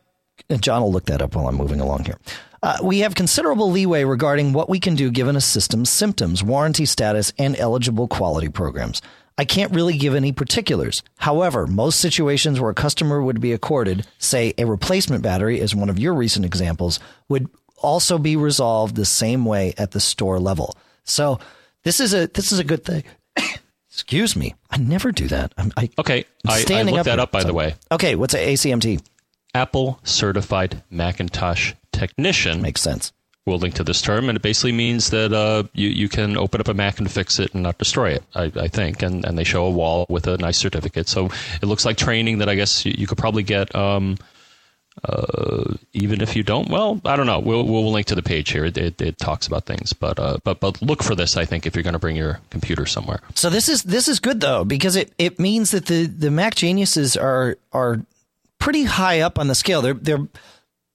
[0.59, 2.17] John will look that up while I'm moving along here.
[2.63, 6.85] Uh, we have considerable leeway regarding what we can do given a system's symptoms, warranty
[6.85, 9.01] status, and eligible quality programs.
[9.37, 11.03] I can't really give any particulars.
[11.17, 15.89] However, most situations where a customer would be accorded, say, a replacement battery, as one
[15.89, 17.47] of your recent examples, would
[17.77, 20.75] also be resolved the same way at the store level.
[21.03, 21.39] So
[21.83, 23.03] this is a this is a good thing.
[23.91, 25.53] Excuse me, I never do that.
[25.57, 27.75] I'm, I, okay, I, I looked up that up by so, the way.
[27.91, 29.01] Okay, what's a ACMT?
[29.53, 32.61] Apple Certified Macintosh Technician.
[32.61, 33.11] Makes sense
[33.47, 36.61] we'll link to this term, and it basically means that uh, you you can open
[36.61, 38.23] up a Mac and fix it and not destroy it.
[38.35, 41.07] I, I, think, and and they show a wall with a nice certificate.
[41.07, 41.29] So
[41.61, 43.73] it looks like training that I guess you, you could probably get.
[43.73, 44.17] Um,
[45.03, 47.39] uh, even if you don't, well, I don't know.
[47.39, 48.65] We'll we'll link to the page here.
[48.65, 51.37] It, it, it talks about things, but uh, but but look for this.
[51.37, 53.19] I think if you're going to bring your computer somewhere.
[53.35, 56.55] So this is this is good though because it, it means that the, the Mac
[56.55, 58.01] geniuses are are
[58.57, 59.83] pretty high up on the scale.
[59.83, 60.27] They're they're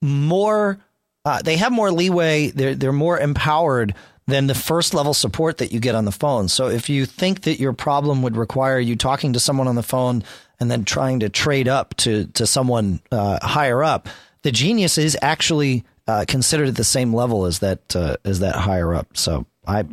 [0.00, 0.78] more
[1.24, 2.50] uh, they have more leeway.
[2.50, 3.94] They're they're more empowered
[4.26, 6.48] than the first level support that you get on the phone.
[6.48, 9.82] So if you think that your problem would require you talking to someone on the
[9.82, 10.22] phone
[10.60, 14.08] and then trying to trade up to to someone uh, higher up,
[14.42, 18.56] the genius is actually uh, considered at the same level as that uh, as that
[18.56, 19.16] higher up.
[19.16, 19.84] So I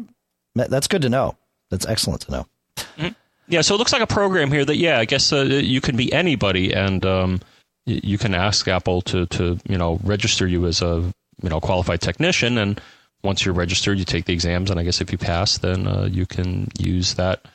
[0.55, 1.37] that's good to know.
[1.69, 2.45] That's excellent to know.
[2.75, 3.09] Mm-hmm.
[3.47, 5.95] Yeah, so it looks like a program here that yeah, I guess uh, you can
[5.95, 7.05] be anybody and.
[7.05, 7.41] Um,
[7.85, 11.11] you can ask Apple to, to you know register you as a
[11.41, 12.82] you know qualified technician and
[13.23, 16.08] once you're registered you take the exams and i guess if you pass then uh,
[16.10, 17.45] you can use that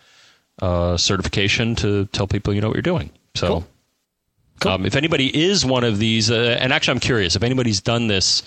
[0.60, 3.10] uh, certification to tell people you know what you're doing.
[3.34, 3.66] So cool.
[4.60, 4.72] Cool.
[4.72, 8.06] Um, if anybody is one of these uh, and actually i'm curious if anybody's done
[8.06, 8.44] this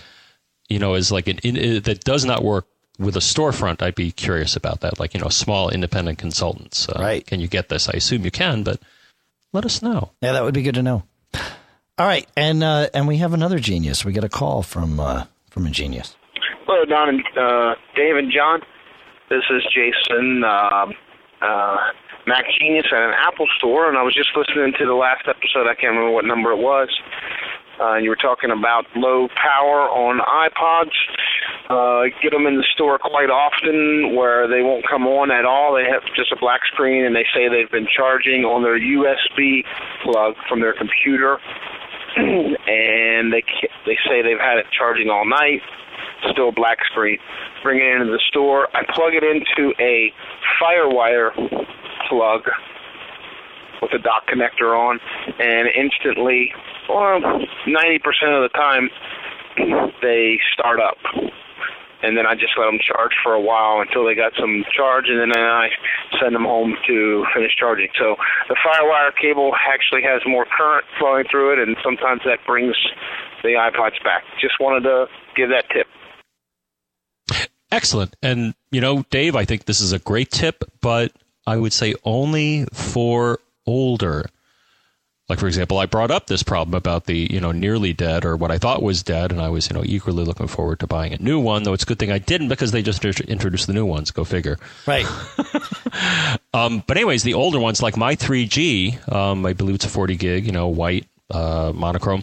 [0.70, 2.66] you know is like an in, that does not work
[2.98, 6.98] with a storefront i'd be curious about that like you know small independent consultants uh,
[6.98, 7.28] right.
[7.28, 7.90] can you get this?
[7.90, 8.80] I assume you can but
[9.52, 10.12] let us know.
[10.22, 11.04] Yeah that would be good to know
[11.98, 14.06] all right, and uh, and we have another genius.
[14.06, 16.16] We get a call from uh, from a genius.
[16.66, 18.62] Hello, Don and uh, Dave and John.
[19.30, 20.86] This is Jason, uh,
[21.42, 21.78] uh,
[22.28, 25.68] Mac Genius at an Apple store, and I was just listening to the last episode.
[25.68, 26.90] I can't remember what number it was.
[27.82, 30.96] Uh, you were talking about low power on iPods.
[31.70, 35.76] Uh, get them in the store quite often where they won't come on at all.
[35.76, 39.64] They have just a black screen, and they say they've been charging on their USB
[40.04, 41.40] plug from their computer
[42.68, 43.44] and they
[43.86, 45.62] they say they've had it charging all night,
[46.32, 47.20] still black screen.
[47.64, 48.68] Bring it into the store.
[48.74, 50.12] I plug it into a
[50.62, 51.32] FireWire
[52.10, 52.42] plug
[53.82, 55.00] with a dock connector on,
[55.40, 56.52] and instantly
[56.90, 57.20] Well,
[57.68, 57.98] 90%
[58.34, 58.90] of the time,
[60.02, 60.98] they start up.
[62.04, 65.06] And then I just let them charge for a while until they got some charge,
[65.10, 65.70] and then I
[66.22, 67.90] send them home to finish charging.
[67.98, 68.16] So
[68.50, 72.76] the FireWire cable actually has more current flowing through it, and sometimes that brings
[73.42, 74.24] the iPods back.
[74.40, 75.88] Just wanted to give that tip.
[77.72, 78.16] Excellent.
[78.22, 81.12] And, you know, Dave, I think this is a great tip, but
[81.46, 84.26] I would say only for older.
[85.30, 88.38] Like, for example, I brought up this problem about the, you know, nearly dead or
[88.38, 91.12] what I thought was dead, and I was, you know, eagerly looking forward to buying
[91.12, 93.74] a new one, though it's a good thing I didn't because they just introduced the
[93.74, 94.12] new ones.
[94.12, 94.58] Go figure.
[94.86, 95.06] Right.
[96.54, 100.16] um, but, anyways, the older ones, like my 3G, um, I believe it's a 40
[100.16, 102.22] gig, you know, white uh, monochrome,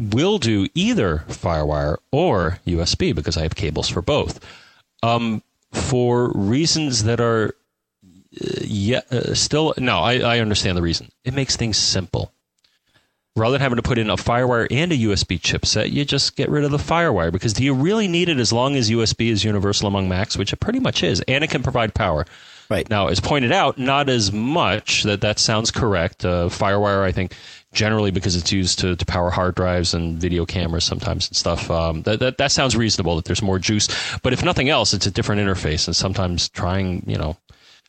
[0.00, 4.40] will do either FireWire or USB because I have cables for both.
[5.04, 7.54] Um, for reasons that are
[8.40, 9.98] uh, yeah, uh, still no.
[9.98, 11.10] I, I understand the reason.
[11.24, 12.32] It makes things simple.
[13.36, 16.48] Rather than having to put in a FireWire and a USB chipset, you just get
[16.48, 19.44] rid of the FireWire because do you really need it as long as USB is
[19.44, 22.26] universal among Macs, which it pretty much is, and it can provide power.
[22.68, 25.02] Right now, as pointed out, not as much.
[25.02, 26.24] That that sounds correct.
[26.24, 27.34] Uh, FireWire, I think,
[27.72, 31.68] generally because it's used to, to power hard drives and video cameras sometimes and stuff.
[31.68, 33.16] Um, that, that that sounds reasonable.
[33.16, 33.88] That there's more juice,
[34.22, 35.88] but if nothing else, it's a different interface.
[35.88, 37.36] And sometimes trying, you know,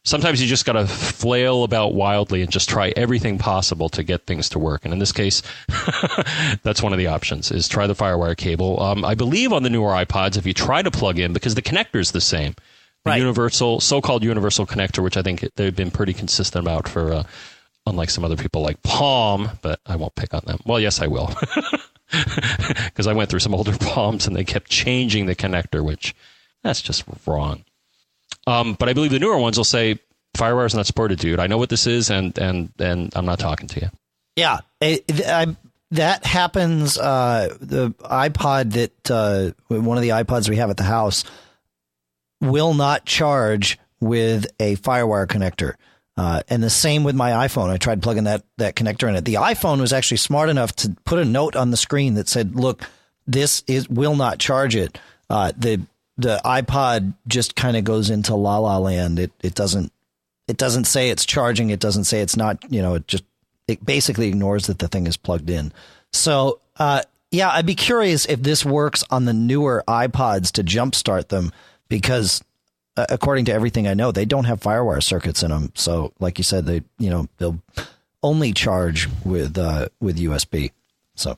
[0.04, 4.26] sometimes you just got to flail about wildly and just try everything possible to get
[4.26, 4.84] things to work.
[4.84, 5.42] And in this case,
[6.64, 8.82] that's one of the options: is try the FireWire cable.
[8.82, 11.62] Um, I believe on the newer iPods, if you try to plug in, because the
[11.62, 12.56] connector is the same.
[13.04, 13.20] The right.
[13.20, 17.24] universal, so-called universal connector, which I think they've been pretty consistent about for uh,
[17.88, 20.60] unlike some other people like Palm, but I won't pick on them.
[20.66, 21.34] Well, yes, I will.
[22.12, 26.16] Because I went through some older Palms and they kept changing the connector, which
[26.62, 27.64] that's just wrong.
[28.48, 30.00] Um, but I believe the newer ones will say
[30.38, 31.40] FireWire is not supported, dude.
[31.40, 33.90] I know what this is, and and and I'm not talking to you.
[34.36, 35.56] Yeah, I,
[35.92, 36.98] that happens.
[36.98, 41.24] Uh, the iPod that uh, one of the iPods we have at the house
[42.40, 45.76] will not charge with a FireWire connector.
[46.18, 47.70] Uh, and the same with my iPhone.
[47.70, 49.26] I tried plugging that that connector in it.
[49.26, 52.56] The iPhone was actually smart enough to put a note on the screen that said,
[52.56, 52.84] "Look,
[53.28, 55.00] this is will not charge it."
[55.30, 55.82] Uh, the
[56.22, 59.20] the iPod just kind of goes into la la land.
[59.20, 59.92] It it doesn't
[60.48, 61.70] it doesn't say it's charging.
[61.70, 62.64] It doesn't say it's not.
[62.72, 63.24] You know, it just
[63.68, 65.72] it basically ignores that the thing is plugged in.
[66.12, 71.30] So uh, yeah, I'd be curious if this works on the newer iPods to jumpstart
[71.30, 71.52] them
[71.88, 72.44] because
[72.98, 75.72] uh, according to everything I know, they don't have FireWire circuits in them.
[75.76, 77.62] So, like you said, they you know they'll
[78.22, 80.72] only charge with uh, with USB.
[81.16, 81.38] So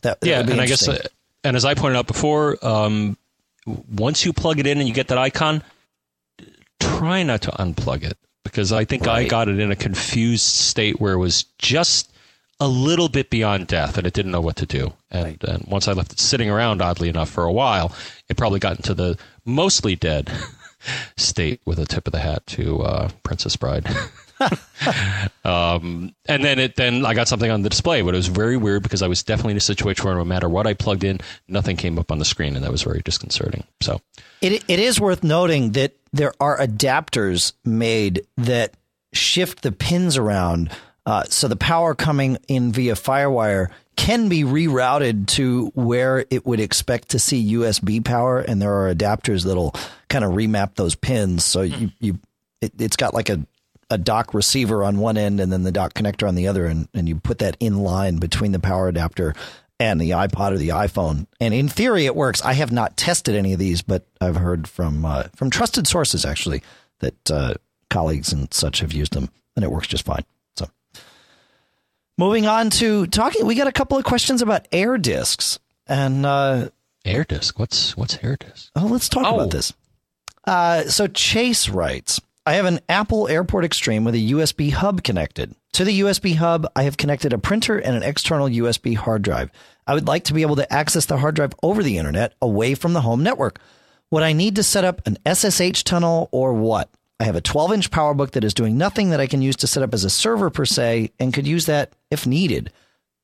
[0.00, 0.98] that yeah, and I guess uh,
[1.44, 3.16] and as I pointed out before, um,
[3.66, 5.62] once you plug it in and you get that icon,
[6.80, 9.26] try not to unplug it because I think right.
[9.26, 12.12] I got it in a confused state where it was just
[12.60, 14.92] a little bit beyond death and it didn't know what to do.
[15.10, 15.44] And, right.
[15.44, 17.94] and once I left it sitting around, oddly enough, for a while,
[18.28, 20.30] it probably got into the mostly dead
[21.16, 23.88] state with a tip of the hat to uh, Princess Bride.
[25.44, 28.56] um, and then it then I got something on the display, but it was very
[28.56, 31.20] weird because I was definitely in a situation where no matter what I plugged in,
[31.48, 33.64] nothing came up on the screen, and that was very disconcerting.
[33.80, 34.00] So
[34.40, 38.74] it it is worth noting that there are adapters made that
[39.12, 40.70] shift the pins around,
[41.06, 46.60] uh, so the power coming in via FireWire can be rerouted to where it would
[46.60, 49.74] expect to see USB power, and there are adapters that'll
[50.08, 51.44] kind of remap those pins.
[51.44, 52.18] So you you
[52.60, 53.44] it, has got like a
[53.92, 56.88] a dock receiver on one end and then the dock connector on the other, and,
[56.94, 59.34] and you put that in line between the power adapter
[59.78, 61.26] and the iPod or the iPhone.
[61.40, 62.42] And in theory, it works.
[62.42, 66.24] I have not tested any of these, but I've heard from uh, from trusted sources
[66.24, 66.62] actually
[67.00, 67.54] that uh,
[67.90, 70.24] colleagues and such have used them, and it works just fine.
[70.56, 70.68] So,
[72.16, 76.68] moving on to talking, we got a couple of questions about air discs and uh,
[77.04, 77.58] air disc.
[77.58, 78.70] What's what's air disc?
[78.76, 79.34] Oh, let's talk oh.
[79.34, 79.72] about this.
[80.44, 82.20] Uh, so Chase writes.
[82.44, 85.54] I have an Apple Airport Extreme with a USB hub connected.
[85.74, 89.52] To the USB hub, I have connected a printer and an external USB hard drive.
[89.86, 92.74] I would like to be able to access the hard drive over the internet away
[92.74, 93.60] from the home network.
[94.10, 96.90] Would I need to set up an SSH tunnel or what?
[97.20, 99.68] I have a 12 inch PowerBook that is doing nothing that I can use to
[99.68, 102.72] set up as a server per se and could use that if needed.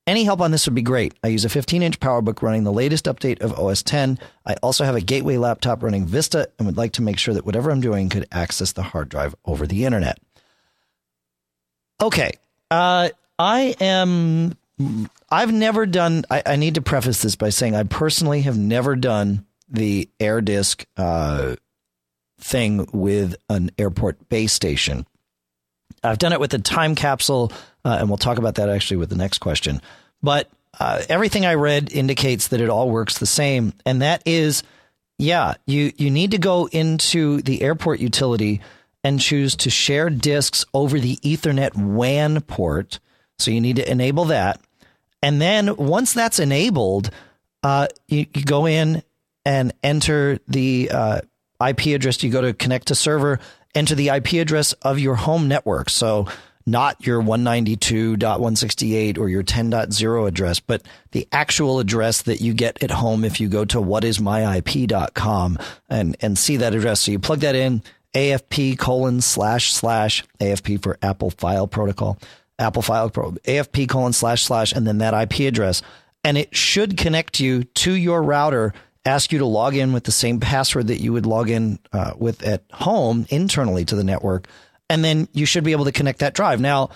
[0.09, 1.13] Any help on this would be great.
[1.23, 4.19] I use a 15 inch PowerBook running the latest update of OS 10.
[4.47, 7.45] I also have a Gateway laptop running Vista and would like to make sure that
[7.45, 10.19] whatever I'm doing could access the hard drive over the internet.
[12.01, 12.31] Okay.
[12.71, 14.57] Uh, I am.
[15.31, 16.25] I've never done.
[16.31, 20.41] I, I, need to preface this by saying I personally have never done the air
[20.41, 21.57] disk uh,
[22.41, 25.07] thing with an airport base station.
[26.03, 27.53] I've done it with the time capsule,
[27.89, 29.81] uh, and we'll talk about that actually with the next question.
[30.23, 34.63] But uh, everything I read indicates that it all works the same, and that is,
[35.17, 38.61] yeah, you you need to go into the airport utility
[39.03, 43.01] and choose to share disks over the Ethernet WAN port.
[43.39, 44.61] So you need to enable that,
[45.23, 47.11] and then once that's enabled,
[47.63, 49.03] uh, you, you go in
[49.47, 51.21] and enter the uh,
[51.67, 52.23] IP address.
[52.23, 53.41] You go to connect to server,
[53.75, 55.89] enter the IP address of your home network.
[55.89, 56.29] So
[56.71, 62.91] not your 192.168 or your 10.0 address, but the actual address that you get at
[62.91, 67.01] home if you go to whatismyip.com and, and see that address.
[67.01, 67.83] So you plug that in,
[68.15, 72.19] AFP colon slash slash AFP for Apple File Protocol,
[72.59, 75.83] Apple File Pro, AFP colon slash slash, and then that IP address.
[76.25, 78.75] And it should connect you to your router
[79.07, 82.13] ask you to log in with the same password that you would log in uh,
[82.19, 84.47] with at home internally to the network
[84.89, 86.61] and then you should be able to connect that drive.
[86.61, 86.91] Now,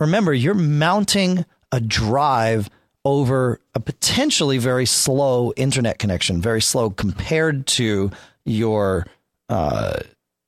[0.00, 2.68] remember, you're mounting a drive
[3.04, 8.10] over a potentially very slow internet connection, very slow compared to
[8.44, 9.06] your,
[9.48, 10.00] uh,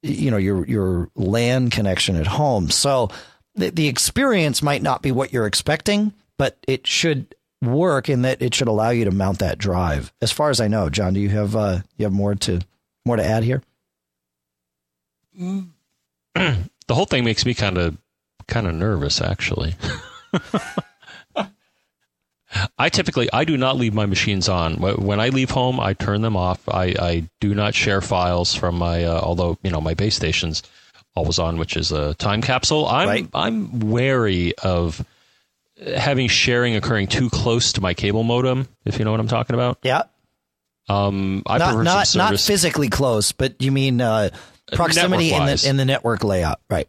[0.03, 2.70] you know, your your LAN connection at home.
[2.70, 3.11] So
[3.55, 8.40] the, the experience might not be what you're expecting, but it should work in that
[8.40, 10.12] it should allow you to mount that drive.
[10.22, 12.61] As far as I know, John, do you have uh, you have more to
[13.05, 13.62] more to add here?
[16.90, 17.96] the whole thing makes me kind of
[18.48, 19.76] kind of nervous actually.
[22.76, 24.74] I typically I do not leave my machines on.
[24.74, 26.68] When I leave home, I turn them off.
[26.68, 30.64] I, I do not share files from my uh, although you know my base station's
[31.14, 32.88] always on, which is a time capsule.
[32.88, 33.29] I'm right.
[33.35, 35.07] I'm wary of
[35.96, 38.66] having sharing occurring too close to my cable modem.
[38.85, 39.79] If you know what I'm talking about.
[39.85, 40.03] Yeah.
[40.88, 44.31] Um, I not not, not physically close, but you mean uh,
[44.72, 46.88] proximity in the in the network layout, right?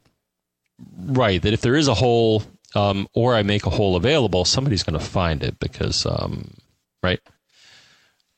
[0.98, 1.42] Right.
[1.42, 2.44] That if there is a hole,
[2.76, 6.54] um, or I make a hole available, somebody's going to find it because, um,
[7.04, 7.20] right.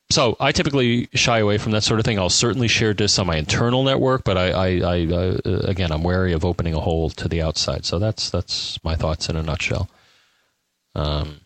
[0.10, 2.19] So I typically shy away from that sort of thing.
[2.19, 6.03] I'll certainly share disks on my internal network, but I, I, I uh, again, I'm
[6.03, 7.86] wary of opening a hole to the outside.
[7.86, 9.89] So that's that's my thoughts in a nutshell.
[10.93, 11.39] Um,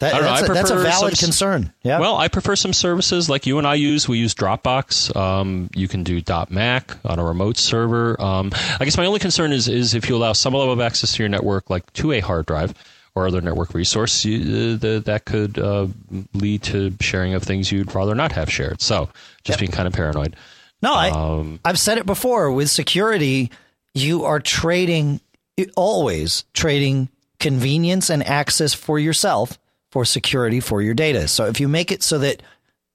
[0.00, 1.72] that, that's, know, a, that's, a, valid some, concern.
[1.82, 2.00] Yeah.
[2.00, 4.08] Well, I prefer some services like you and I use.
[4.08, 5.14] We use Dropbox.
[5.14, 8.20] Um, you can do .Mac on a remote server.
[8.20, 11.12] Um, I guess my only concern is is if you allow some level of access
[11.12, 12.74] to your network, like to a hard drive
[13.14, 15.86] or other network resource, you, uh, the, that could uh,
[16.32, 18.82] lead to sharing of things you'd rather not have shared.
[18.82, 19.08] So,
[19.44, 19.60] just yep.
[19.60, 20.34] being kind of paranoid.
[20.82, 22.50] No, I, um, I've said it before.
[22.50, 23.52] With security,
[23.94, 25.20] you are trading
[25.76, 29.56] always trading convenience and access for yourself
[29.94, 31.28] for security for your data.
[31.28, 32.42] So if you make it so that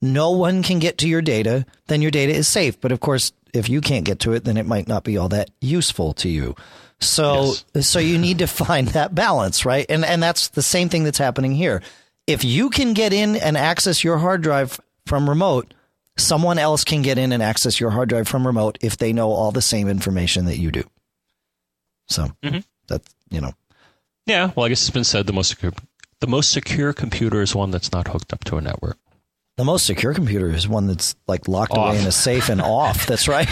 [0.01, 2.77] no one can get to your data, then your data is safe.
[2.81, 5.29] But of course, if you can't get to it, then it might not be all
[5.29, 6.57] that useful to you.
[6.99, 7.88] So yes.
[7.88, 9.85] so you need to find that balance, right?
[9.88, 11.81] And and that's the same thing that's happening here.
[12.27, 15.73] If you can get in and access your hard drive from remote,
[16.17, 19.31] someone else can get in and access your hard drive from remote if they know
[19.31, 20.83] all the same information that you do.
[22.07, 22.59] So mm-hmm.
[22.89, 23.53] that's you know.
[24.25, 25.53] Yeah, well, I guess it's been said the most
[26.21, 28.97] the most secure computer is one that's not hooked up to a network.
[29.58, 31.89] The most secure computer is one that's like locked off.
[31.89, 33.05] away in a safe and off.
[33.05, 33.49] That's right.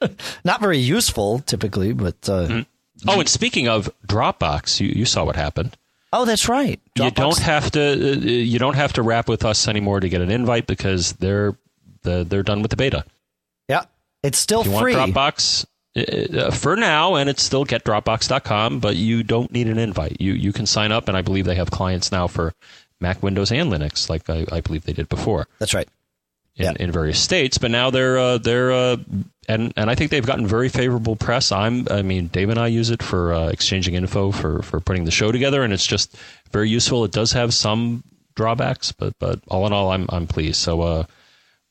[0.44, 2.28] not very useful typically, but.
[2.28, 2.60] Uh, mm-hmm.
[3.08, 5.78] Oh, and speaking of Dropbox, you, you saw what happened.
[6.12, 6.78] Oh, that's right.
[6.98, 7.04] Dropbox.
[7.04, 8.12] You don't have to.
[8.12, 11.56] Uh, you don't have to wrap with us anymore to get an invite because they're
[12.02, 13.04] the, they're done with the beta.
[13.68, 13.84] Yeah,
[14.22, 14.96] it's still if you free.
[14.96, 15.66] Want Dropbox?
[15.96, 20.20] Uh, for now, and it's still getdropbox.com, but you don't need an invite.
[20.20, 22.54] You you can sign up, and I believe they have clients now for
[23.00, 25.48] Mac, Windows, and Linux, like I, I believe they did before.
[25.58, 25.88] That's right.
[26.56, 26.72] In, yeah.
[26.78, 28.96] in various states, but now they're uh, they're uh,
[29.48, 31.52] and and I think they've gotten very favorable press.
[31.52, 35.04] I'm I mean Dave and I use it for uh, exchanging info for for putting
[35.04, 36.16] the show together, and it's just
[36.52, 37.04] very useful.
[37.04, 40.56] It does have some drawbacks, but but all in all, I'm I'm pleased.
[40.56, 41.04] So uh,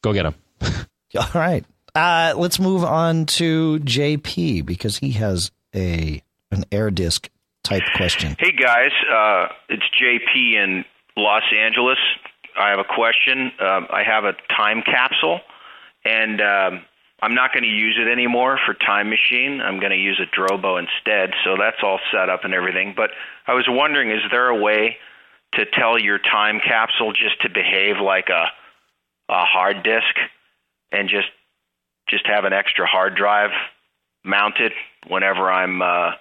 [0.02, 0.36] go get them.
[1.18, 1.66] all right.
[2.00, 7.28] Uh, let's move on to JP because he has a an AirDisk
[7.62, 8.38] type question.
[8.40, 10.86] Hey guys, uh, it's JP in
[11.18, 11.98] Los Angeles.
[12.58, 13.52] I have a question.
[13.60, 15.42] Um, I have a time capsule,
[16.06, 16.86] and um,
[17.22, 19.60] I'm not going to use it anymore for Time Machine.
[19.60, 21.34] I'm going to use a Drobo instead.
[21.44, 22.94] So that's all set up and everything.
[22.96, 23.10] But
[23.46, 24.96] I was wondering, is there a way
[25.56, 28.46] to tell your time capsule just to behave like a
[29.28, 30.16] a hard disk
[30.94, 31.28] and just
[32.10, 33.52] just have an extra hard drive
[34.24, 34.72] mounted
[35.08, 36.12] whenever I'm, uh,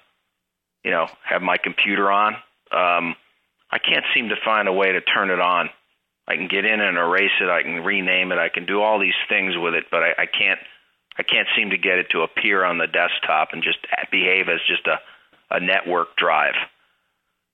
[0.84, 2.34] you know, have my computer on.
[2.70, 3.16] Um,
[3.70, 5.70] I can't seem to find a way to turn it on.
[6.26, 7.48] I can get in and erase it.
[7.48, 8.38] I can rename it.
[8.38, 10.60] I can do all these things with it, but I, I can't.
[11.20, 13.78] I can't seem to get it to appear on the desktop and just
[14.12, 15.00] behave as just a,
[15.50, 16.54] a network drive.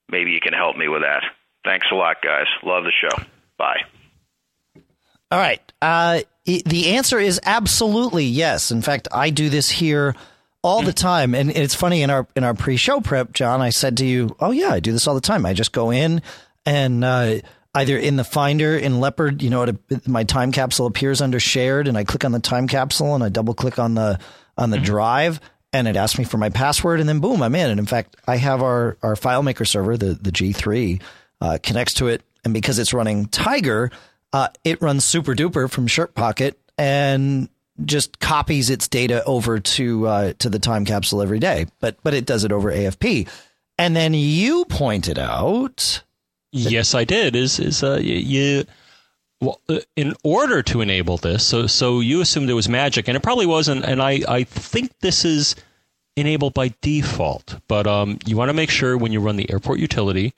[0.07, 1.23] maybe you can help me with that.
[1.63, 2.45] Thanks a lot, guys.
[2.61, 3.23] Love the show.
[3.57, 3.81] Bye.
[5.31, 5.73] All right.
[5.81, 8.71] Uh, the answer is absolutely yes.
[8.71, 10.15] In fact, I do this here
[10.61, 13.61] all the time, and it's funny in our in our pre-show prep, John.
[13.61, 15.45] I said to you, "Oh yeah, I do this all the time.
[15.45, 16.21] I just go in
[16.65, 17.35] and uh,
[17.73, 21.87] either in the Finder in Leopard, you know, it, my time capsule appears under Shared,
[21.87, 24.19] and I click on the time capsule and I double click on the
[24.57, 24.85] on the mm-hmm.
[24.85, 25.39] drive."
[25.73, 27.69] And it asks me for my password, and then boom, I'm in.
[27.69, 31.01] And in fact, I have our, our FileMaker server, the, the G3,
[31.41, 32.21] uh, connects to it.
[32.45, 33.91] And because it's running Tiger,
[34.35, 37.47] uh, it runs SuperDuper from Shirt Pocket and
[37.85, 41.67] just copies its data over to uh, to the time capsule every day.
[41.79, 43.29] But but it does it over AFP.
[43.77, 46.03] And then you pointed out.
[46.51, 47.37] Yes, I did.
[47.37, 48.65] Is is uh, you,
[49.39, 53.15] well, uh, in order to enable this, so so you assumed it was magic, and
[53.15, 53.85] it probably wasn't.
[53.85, 55.55] And I I think this is
[56.17, 59.79] enabled by default, but um, you want to make sure when you run the airport
[59.79, 60.33] utility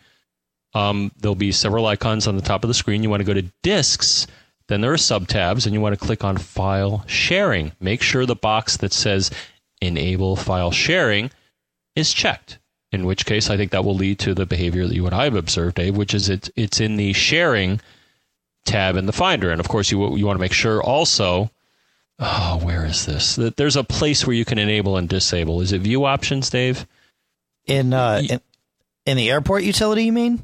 [0.77, 3.01] um, there'll be several icons on the top of the screen.
[3.01, 4.27] You want to go to disks,
[4.67, 7.71] then there are sub tabs, and you want to click on file sharing.
[7.79, 9.31] Make sure the box that says
[9.81, 11.31] enable file sharing
[11.95, 12.59] is checked.
[12.91, 15.25] In which case, I think that will lead to the behavior that you and I
[15.25, 17.81] have observed, Dave, which is it's it's in the sharing
[18.65, 21.49] tab in the Finder, and of course you you want to make sure also.
[22.19, 23.35] Oh, where is this?
[23.35, 25.61] That there's a place where you can enable and disable.
[25.61, 26.87] Is it View Options, Dave?
[27.65, 28.41] In uh, in,
[29.05, 30.43] in the airport utility, you mean?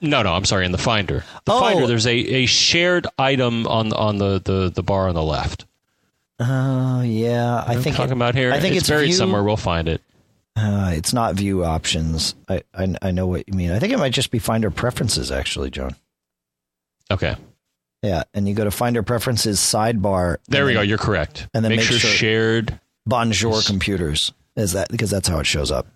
[0.00, 0.64] No, no, I'm sorry.
[0.64, 1.60] In the Finder, the oh.
[1.60, 5.66] Finder, there's a, a shared item on on the, the, the bar on the left.
[6.38, 8.52] Oh yeah, I think talking it, about here.
[8.52, 9.42] I think it's, it's buried view, somewhere.
[9.42, 10.00] We'll find it.
[10.56, 12.34] Uh, it's not view options.
[12.48, 13.70] I, I I know what you mean.
[13.70, 15.94] I think it might just be Finder preferences, actually, John.
[17.10, 17.36] Okay.
[18.02, 20.38] Yeah, and you go to Finder preferences sidebar.
[20.48, 20.82] There we then, go.
[20.82, 21.48] You're correct.
[21.52, 25.46] And then make, make sure, sure shared Bonjour computers is that because that's how it
[25.46, 25.86] shows up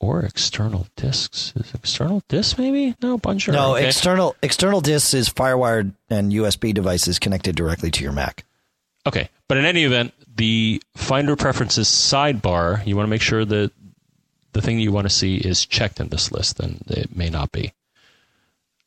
[0.00, 1.52] or external disks.
[1.56, 2.94] Is external disks maybe?
[3.02, 3.86] No, bunch of No, okay.
[3.86, 8.44] external external disks is FireWired and USB devices connected directly to your Mac.
[9.06, 13.70] Okay, but in any event, the Finder Preferences sidebar, you want to make sure that
[14.52, 17.52] the thing you want to see is checked in this list, and it may not
[17.52, 17.72] be.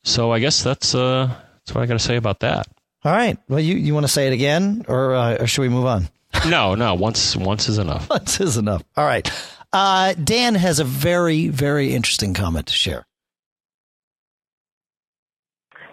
[0.04, 2.68] So I guess that's uh, that's what I got to say about that.
[3.06, 3.38] All right.
[3.48, 6.10] Well, you, you want to say it again, or, uh, or should we move on?
[6.48, 6.96] no, no.
[6.96, 8.10] Once once is enough.
[8.10, 8.84] once is enough.
[8.98, 9.30] All right.
[9.72, 13.06] Uh, Dan has a very, very interesting comment to share.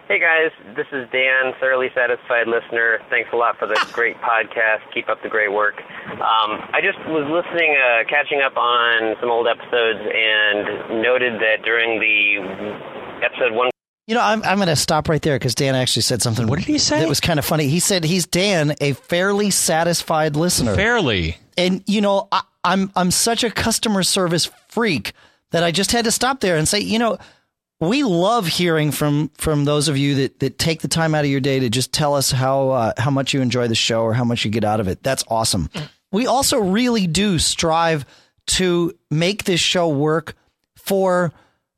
[0.07, 2.99] Hey guys, this is Dan, thoroughly satisfied listener.
[3.09, 4.79] Thanks a lot for the great podcast.
[4.93, 5.75] Keep up the great work.
[6.13, 11.61] Um, I just was listening, uh, catching up on some old episodes, and noted that
[11.65, 13.69] during the episode one.
[14.07, 16.47] You know, I'm, I'm going to stop right there because Dan actually said something.
[16.47, 16.99] What did he say?
[16.99, 17.67] That was kind of funny.
[17.67, 20.73] He said he's Dan, a fairly satisfied listener.
[20.73, 21.35] Fairly.
[21.57, 25.13] And you know, I, I'm I'm such a customer service freak
[25.51, 27.17] that I just had to stop there and say, you know,
[27.79, 31.31] we love hearing from from those of you that that take the time out of
[31.31, 34.13] your day to just tell us how uh, how much you enjoy the show or
[34.13, 35.01] how much you get out of it.
[35.01, 35.69] That's awesome.
[36.11, 38.05] We also really do strive
[38.47, 40.35] to make this show work
[40.77, 41.31] for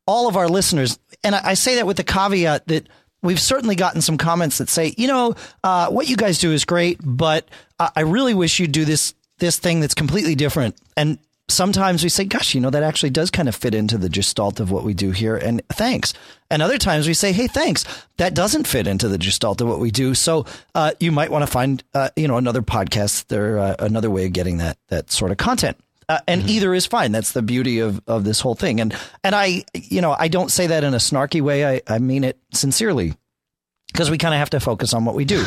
[0.08, 2.88] all of our listeners, and I, I say that with the caveat that
[3.22, 6.66] we've certainly gotten some comments that say, you know, uh, what you guys do is
[6.66, 7.48] great, but
[7.80, 10.76] I really wish you'd do this this thing that's completely different.
[10.96, 11.18] And
[11.50, 14.60] sometimes we say, gosh, you know, that actually does kind of fit into the gestalt
[14.60, 15.36] of what we do here.
[15.36, 16.14] And thanks.
[16.50, 17.86] And other times we say, hey, thanks.
[18.18, 20.16] That doesn't fit into the gestalt of what we do.
[20.16, 24.10] So uh, you might want to find, uh, you know, another podcast or uh, another
[24.10, 25.78] way of getting that that sort of content.
[26.08, 26.50] Uh, and mm-hmm.
[26.50, 27.12] either is fine.
[27.12, 28.82] That's the beauty of, of this whole thing.
[28.82, 31.66] And and I, you know, I don't say that in a snarky way.
[31.66, 33.14] I, I mean it sincerely
[33.92, 35.46] because we kind of have to focus on what we do.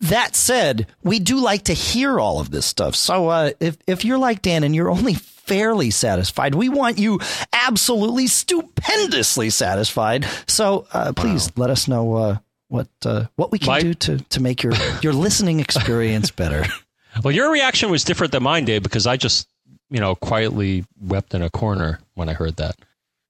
[0.00, 2.94] That said, we do like to hear all of this stuff.
[2.94, 7.20] So uh, if if you're like Dan and you're only fairly satisfied, we want you
[7.52, 10.26] absolutely stupendously satisfied.
[10.46, 11.62] So uh, please wow.
[11.62, 12.38] let us know uh,
[12.68, 16.64] what uh, what we can My- do to to make your your listening experience better.
[17.24, 19.48] Well, your reaction was different than mine, Dave, because I just
[19.88, 22.76] you know quietly wept in a corner when I heard that.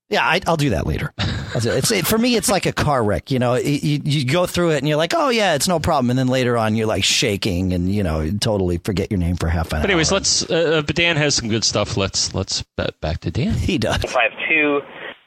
[0.08, 1.12] Yeah, I, will do that later.
[1.64, 2.36] It's it, for me.
[2.36, 3.30] It's like a car wreck.
[3.30, 6.10] You know, you, you go through it and you're like, oh yeah, it's no problem,
[6.10, 9.48] and then later on you're like shaking and you know totally forget your name for
[9.48, 9.82] half an hour.
[9.82, 10.18] but anyways, hour.
[10.18, 10.50] let's.
[10.50, 11.96] Uh, but Dan has some good stuff.
[11.96, 12.62] Let's let's
[13.00, 13.54] back to Dan.
[13.54, 14.02] He does.
[14.04, 14.80] Five two.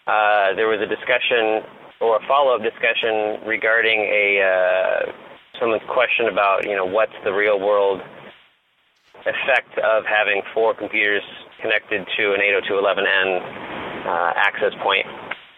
[0.08, 1.64] Uh, there was a discussion
[2.02, 5.12] or a follow up discussion regarding a uh,
[5.60, 8.02] someone's question about you know what's the real world
[9.26, 11.24] effect of having four computers
[11.62, 15.06] connected to an 802.11n uh, access point,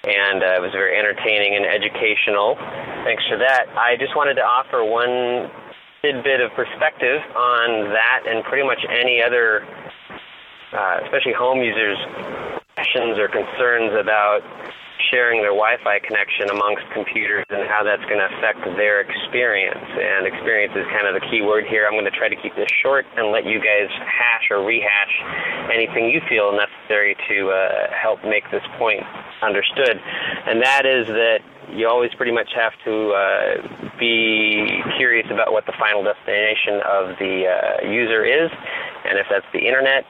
[0.03, 2.55] and uh, it was very entertaining and educational.
[3.05, 3.69] Thanks for that.
[3.77, 5.51] I just wanted to offer one
[6.01, 9.61] tidbit of perspective on that and pretty much any other,
[10.73, 11.97] uh, especially home users,
[12.73, 14.41] questions or concerns about
[15.11, 19.83] sharing their Wi-Fi connection amongst computers and how that's going to affect their experience.
[19.83, 21.85] And experience is kind of the key word here.
[21.85, 25.13] I'm going to try to keep this short and let you guys hash or rehash
[25.69, 29.03] anything you feel necessary to uh, help make this point
[29.43, 29.99] understood.
[30.47, 35.65] And that is that you always pretty much have to uh, be curious about what
[35.65, 38.49] the final destination of the uh, user is.
[39.05, 40.05] And if that's the internet,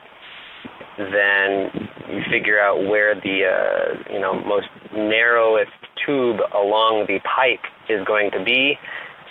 [0.97, 1.80] then
[2.11, 5.71] you figure out where the uh, you know most narrowest
[6.05, 8.77] tube along the pipe is going to be,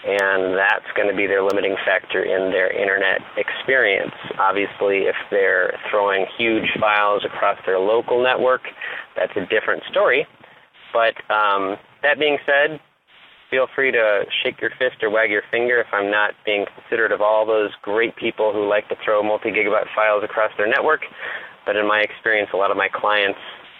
[0.06, 4.14] and that's going to be their limiting factor in their internet experience.
[4.38, 8.62] Obviously, if they're throwing huge files across their local network,
[9.16, 10.26] that's a different story.
[10.92, 12.80] But um, that being said,
[13.50, 17.12] feel free to shake your fist or wag your finger if I'm not being considerate
[17.12, 21.02] of all those great people who like to throw multi gigabyte files across their network.
[21.70, 23.38] But in my experience, a lot of my clients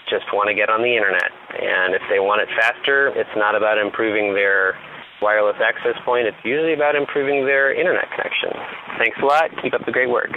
[0.09, 1.32] just want to get on the internet.
[1.59, 4.78] And if they want it faster, it's not about improving their
[5.20, 6.28] wireless access point.
[6.28, 8.51] It's usually about improving their internet connection.
[8.97, 9.51] Thanks a lot.
[9.61, 10.30] Keep up the great work.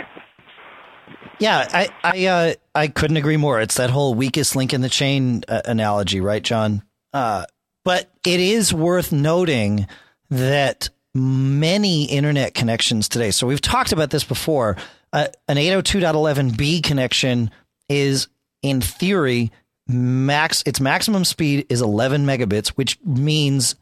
[1.37, 3.61] Yeah, I I uh, I couldn't agree more.
[3.61, 6.81] It's that whole weakest link in the chain uh, analogy, right, John?
[7.13, 7.45] Uh,
[7.85, 9.85] but it is worth noting
[10.31, 13.29] that many internet connections today.
[13.29, 14.75] So we've talked about this before.
[15.13, 17.51] Uh, an 802.11b connection
[17.87, 18.27] is,
[18.63, 19.51] in theory,
[19.87, 20.63] max.
[20.65, 23.75] Its maximum speed is 11 megabits, which means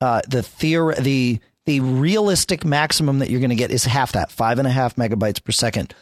[0.00, 4.32] uh, the theor- the the realistic maximum that you're going to get is half that,
[4.32, 5.94] five and a half megabytes per second.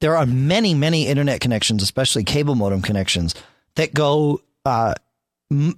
[0.00, 3.34] There are many, many internet connections, especially cable modem connections,
[3.74, 4.94] that go uh,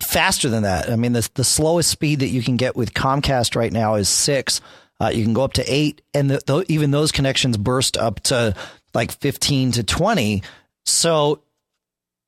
[0.01, 0.91] faster than that.
[0.91, 4.09] I mean, the the slowest speed that you can get with Comcast right now is
[4.09, 4.61] six.
[5.03, 8.21] Uh, you can go up to eight, and the, the, even those connections burst up
[8.21, 8.55] to
[8.95, 10.43] like fifteen to twenty.
[10.85, 11.43] So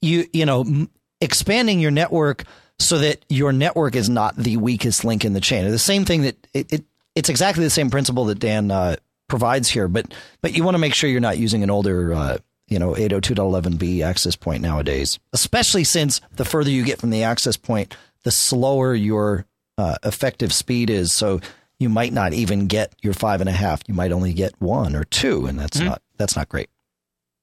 [0.02, 2.44] you you know m- expanding your network
[2.80, 5.70] so that your network is not the weakest link in the chain.
[5.70, 8.96] The same thing that it, it it's exactly the same principle that Dan uh,
[9.28, 10.12] provides here, but
[10.42, 14.04] but you want to make sure you're not using an older uh, you know 802.11b
[14.04, 18.94] access point nowadays, especially since the further you get from the access point, the slower
[18.94, 19.46] your
[19.78, 21.12] uh, effective speed is.
[21.12, 21.40] So
[21.84, 23.82] you might not even get your five and a half.
[23.86, 25.90] You might only get one or two, and that's mm-hmm.
[25.90, 26.70] not that's not great.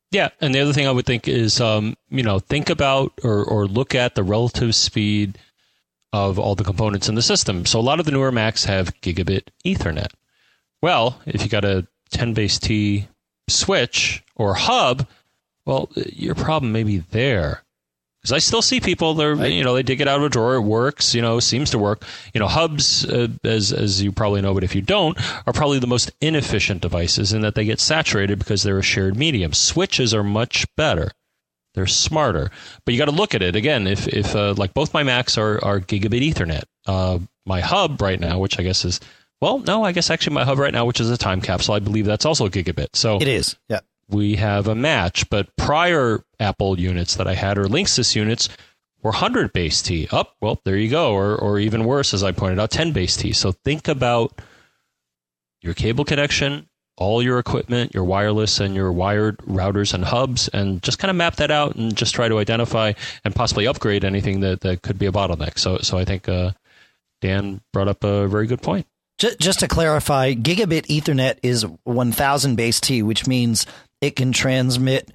[0.10, 3.46] Yeah, and the other thing I would think is, um, you know, think about or
[3.46, 5.38] or look at the relative speed
[6.12, 7.68] of all the components in the system.
[7.68, 10.12] So a lot of the newer Macs have gigabit Ethernet.
[10.82, 13.08] Well, if you got a 10 base T
[13.48, 15.08] switch or hub,
[15.66, 17.64] well, your problem may be there.
[18.22, 20.54] Because I still see people, they're you know they dig it out of a drawer,
[20.56, 22.04] it works, you know, seems to work.
[22.36, 25.18] You know, hubs, uh, as as you probably know, but if you don't,
[25.48, 29.18] are probably the most inefficient devices in that they get saturated because they're a shared
[29.18, 29.54] medium.
[29.54, 31.12] Switches are much better.
[31.74, 32.52] They're smarter,
[32.86, 33.88] but you got to look at it again.
[33.88, 37.18] If if uh, like both my Macs are are gigabit Ethernet, uh,
[37.48, 39.00] my hub right now, which I guess is
[39.42, 41.80] well, no, I guess actually my hub right now, which is a time capsule, I
[41.80, 42.90] believe that's also gigabit.
[42.94, 43.80] So it is, yeah
[44.12, 45.30] we have a match.
[45.30, 48.49] But prior Apple units that I had or Linksys units
[49.01, 50.07] were 100 base T.
[50.12, 51.14] Up, oh, well, there you go.
[51.14, 53.34] Or, or even worse, as I pointed out, 10 base T.
[53.34, 54.39] So think about
[55.62, 60.82] your cable connection, all your equipment, your wireless and your wired routers and hubs, and
[60.84, 62.93] just kind of map that out and just try to identify
[63.24, 65.57] and possibly upgrade anything that, that could be a bottleneck.
[65.57, 66.51] So, so I think uh,
[67.22, 68.88] Dan brought up a very good point.
[69.18, 73.68] Just to clarify, gigabit Ethernet is 1000 base T, which means
[74.02, 75.12] it can transmit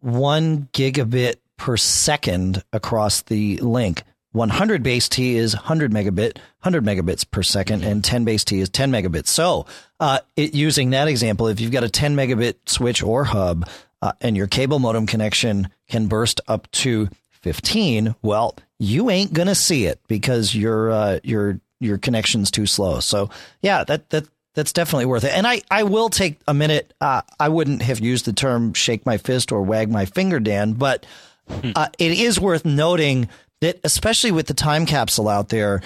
[0.00, 4.02] one gigabit per second across the link.
[4.32, 8.68] 100 base T is 100 megabit, 100 megabits per second, and 10 base T is
[8.68, 9.28] 10 megabits.
[9.28, 9.66] So,
[10.00, 13.68] uh, it, using that example, if you've got a 10 megabit switch or hub,
[14.02, 17.08] uh, and your cable modem connection can burst up to
[17.42, 22.98] 15, well, you ain't gonna see it because your uh, your your connection's too slow.
[23.00, 23.30] So,
[23.62, 25.32] yeah, that that that's definitely worth it.
[25.32, 26.94] And I, I will take a minute.
[27.00, 30.74] Uh, I wouldn't have used the term shake my fist or wag my finger, Dan,
[30.74, 31.06] but
[31.48, 31.70] hmm.
[31.74, 33.28] uh, it is worth noting
[33.60, 35.82] that, especially with the time capsule out there,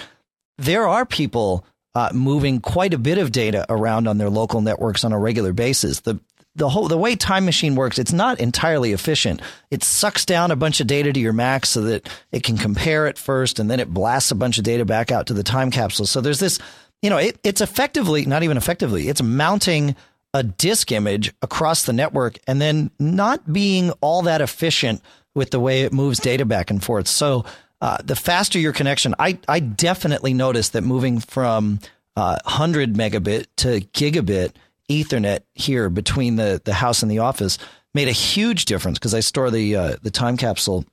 [0.57, 1.65] there are people
[1.95, 5.53] uh, moving quite a bit of data around on their local networks on a regular
[5.53, 6.01] basis.
[6.01, 6.19] The
[6.55, 9.41] the whole the way Time Machine works, it's not entirely efficient.
[9.71, 13.07] It sucks down a bunch of data to your Mac so that it can compare
[13.07, 15.71] it first, and then it blasts a bunch of data back out to the time
[15.71, 16.05] capsule.
[16.05, 16.59] So there's this
[17.01, 19.95] you know, it, it's effectively, not even effectively, it's mounting
[20.33, 25.01] a disk image across the network and then not being all that efficient
[25.33, 27.07] with the way it moves data back and forth.
[27.07, 27.45] So
[27.81, 31.79] uh, the faster your connection, I, I definitely noticed that moving from
[32.15, 34.51] uh, 100 megabit to gigabit
[34.89, 37.57] Ethernet here between the, the house and the office
[37.93, 40.85] made a huge difference because I store the uh, the time capsule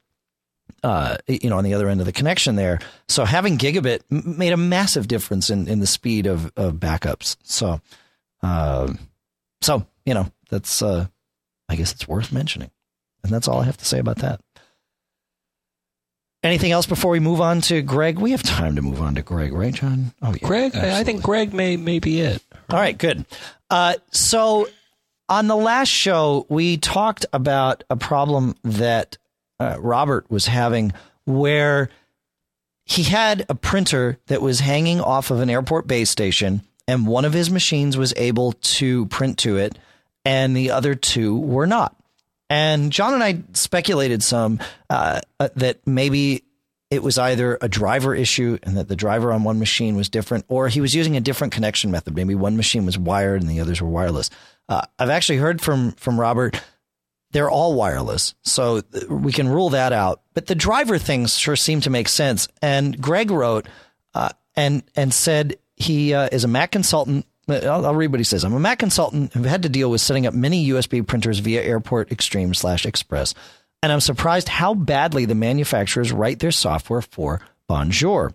[0.82, 2.78] uh, you know, on the other end of the connection there.
[3.08, 7.36] So having gigabit made a massive difference in, in the speed of, of backups.
[7.42, 7.80] So,
[8.42, 8.92] uh,
[9.60, 11.06] so you know, that's uh,
[11.68, 12.70] I guess it's worth mentioning,
[13.22, 14.40] and that's all I have to say about that.
[16.42, 18.20] Anything else before we move on to Greg?
[18.20, 20.12] We have time to move on to Greg, right, John?
[20.22, 20.76] Oh, yeah, Greg.
[20.76, 22.40] I think Greg may may be it.
[22.70, 23.26] All right, good.
[23.68, 24.68] Uh, so
[25.28, 29.18] on the last show, we talked about a problem that
[29.60, 30.92] uh, Robert was having
[31.24, 31.88] where
[32.84, 37.24] he had a printer that was hanging off of an airport base station, and one
[37.24, 39.76] of his machines was able to print to it,
[40.24, 41.96] and the other two were not.
[42.48, 46.44] And John and I speculated some uh, uh, that maybe
[46.90, 50.44] it was either a driver issue and that the driver on one machine was different,
[50.46, 52.14] or he was using a different connection method.
[52.14, 54.30] Maybe one machine was wired and the others were wireless.
[54.68, 56.60] Uh, I've actually heard from from Robert
[57.32, 58.34] they're all wireless.
[58.42, 60.22] So we can rule that out.
[60.34, 62.48] But the driver things sure seem to make sense.
[62.62, 63.66] And Greg wrote
[64.14, 67.26] uh, and and said he uh, is a Mac consultant.
[67.48, 68.42] I'll, I'll, read what he says.
[68.42, 71.62] I'm a Mac consultant who had to deal with setting up many USB printers via
[71.62, 73.34] Airport Extreme slash Express.
[73.82, 78.32] And I'm surprised how badly the manufacturers write their software for Bonjour.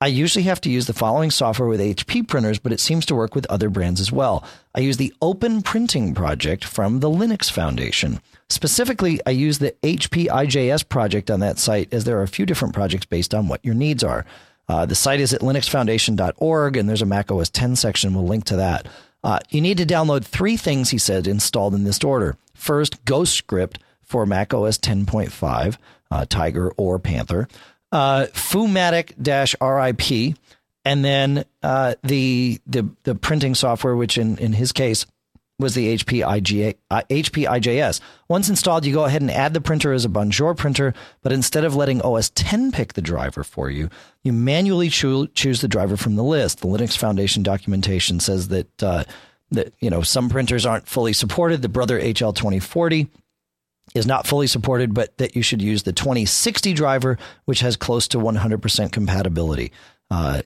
[0.00, 3.14] I usually have to use the following software with HP printers, but it seems to
[3.14, 4.44] work with other brands as well.
[4.74, 8.20] I use the Open Printing Project from the Linux Foundation.
[8.54, 12.46] Specifically, I use the HP IJS project on that site as there are a few
[12.46, 14.24] different projects based on what your needs are.
[14.68, 18.14] Uh, the site is at linuxfoundation.org and there's a Mac OS 10 section.
[18.14, 18.86] We'll link to that.
[19.24, 22.36] Uh, you need to download three things, he said, installed in this order.
[22.54, 25.76] First, Ghostscript for Mac OS 10.5,
[26.12, 27.48] uh, Tiger or Panther.
[27.90, 30.36] Uh, Foomatic-RIP,
[30.84, 35.06] and then uh, the the the printing software, which in in his case
[35.58, 38.00] was the HP, IGA, uh, HP IJS.
[38.28, 41.64] Once installed, you go ahead and add the printer as a Bonjour printer, but instead
[41.64, 43.88] of letting OS 10 pick the driver for you,
[44.22, 46.60] you manually cho- choose the driver from the list.
[46.60, 49.04] The Linux Foundation documentation says that uh,
[49.50, 51.62] that you know some printers aren't fully supported.
[51.62, 53.08] The Brother HL2040
[53.94, 58.08] is not fully supported, but that you should use the 2060 driver, which has close
[58.08, 59.72] to 100% compatibility.
[60.10, 60.42] Uh,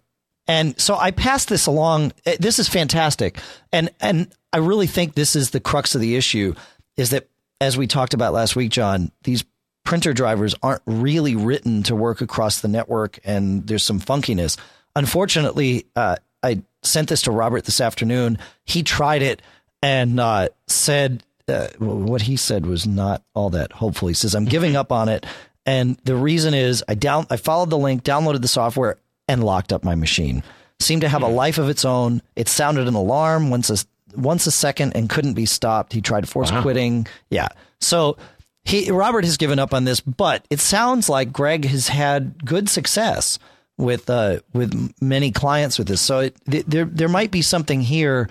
[0.48, 2.12] and so I passed this along.
[2.26, 3.38] Eh, this is fantastic,
[3.70, 6.54] and and I really think this is the crux of the issue
[6.96, 7.28] is that,
[7.60, 9.44] as we talked about last week, John, these
[9.84, 14.56] printer drivers aren't really written to work across the network, and there's some funkiness.
[14.96, 18.38] Unfortunately, uh, I sent this to Robert this afternoon.
[18.64, 19.42] He tried it
[19.82, 24.08] and uh, said uh, what he said was not all that hopeful.
[24.08, 25.26] He says, "I'm giving up on it."
[25.66, 28.96] And the reason is I down I followed the link, downloaded the software,
[29.28, 30.42] and locked up my machine.
[30.80, 31.34] Seemed to have a hmm.
[31.34, 32.22] life of its own.
[32.36, 33.76] It sounded an alarm once a
[34.16, 35.92] once a second and couldn't be stopped.
[35.92, 36.62] He tried force wow.
[36.62, 37.06] quitting.
[37.30, 37.48] Yeah.
[37.80, 38.16] So
[38.64, 42.68] he Robert has given up on this, but it sounds like Greg has had good
[42.68, 43.38] success
[43.76, 46.00] with uh, with many clients with this.
[46.00, 48.28] So it, there there might be something here,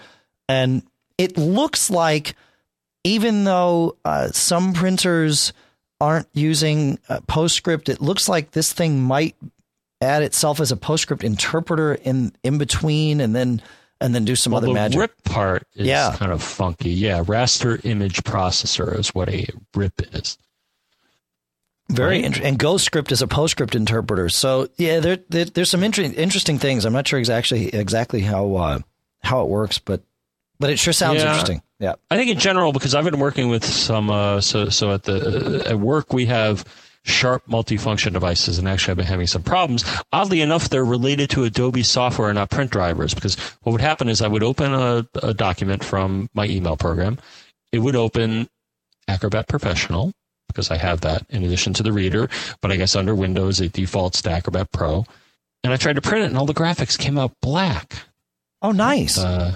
[0.47, 0.83] and
[1.17, 2.35] it looks like
[3.03, 5.53] even though uh, some printers
[5.99, 9.35] aren't using uh, PostScript, it looks like this thing might
[10.01, 13.61] add itself as a PostScript interpreter in in between, and then
[13.99, 14.99] and then do some well, other the magic.
[14.99, 16.15] RIP part is yeah.
[16.17, 16.91] kind of funky.
[16.91, 20.37] Yeah, raster image processor is what a RIP is.
[21.89, 22.25] Very right.
[22.25, 22.49] interesting.
[22.49, 24.27] And Ghostscript is a PostScript interpreter.
[24.29, 26.85] So yeah, there, there there's some inter- interesting things.
[26.85, 28.79] I'm not sure exactly exactly how uh,
[29.23, 30.01] how it works, but
[30.59, 31.29] but it sure sounds yeah.
[31.29, 31.61] interesting.
[31.79, 34.09] Yeah, I think in general because I've been working with some.
[34.09, 36.65] Uh, so so at the at work we have
[37.07, 39.83] sharp multifunction devices, and actually I've been having some problems.
[40.11, 43.13] Oddly enough, they're related to Adobe software, and not print drivers.
[43.13, 47.17] Because what would happen is I would open a, a document from my email program.
[47.71, 48.49] It would open
[49.07, 50.13] Acrobat Professional
[50.47, 52.29] because I have that in addition to the reader.
[52.61, 55.05] But I guess under Windows it defaults to Acrobat Pro.
[55.63, 57.93] And I tried to print it, and all the graphics came out black.
[58.61, 59.17] Oh, nice.
[59.17, 59.55] Uh,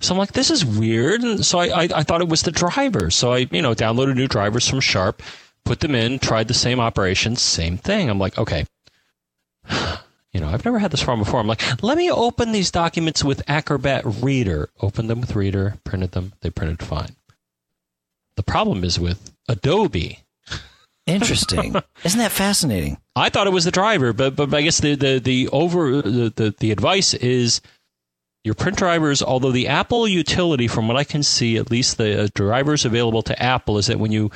[0.00, 1.22] so I'm like, this is weird.
[1.22, 3.16] And so I, I, I thought it was the drivers.
[3.16, 5.22] So I, you know, downloaded new drivers from Sharp
[5.68, 8.08] put them in, tried the same operation, same thing.
[8.08, 8.66] I'm like, okay.
[10.34, 11.40] You know, I've never had this problem before.
[11.40, 14.68] I'm like, let me open these documents with Acrobat Reader.
[14.82, 17.16] Open them with Reader, printed them, they printed fine.
[18.36, 20.20] The problem is with Adobe.
[21.06, 21.74] Interesting.
[22.04, 22.98] Isn't that fascinating?
[23.16, 26.30] I thought it was the driver, but but I guess the the the over the,
[26.36, 27.62] the, the advice is
[28.44, 32.30] your print drivers, although the Apple utility, from what I can see, at least the
[32.34, 34.30] drivers available to Apple, is that when you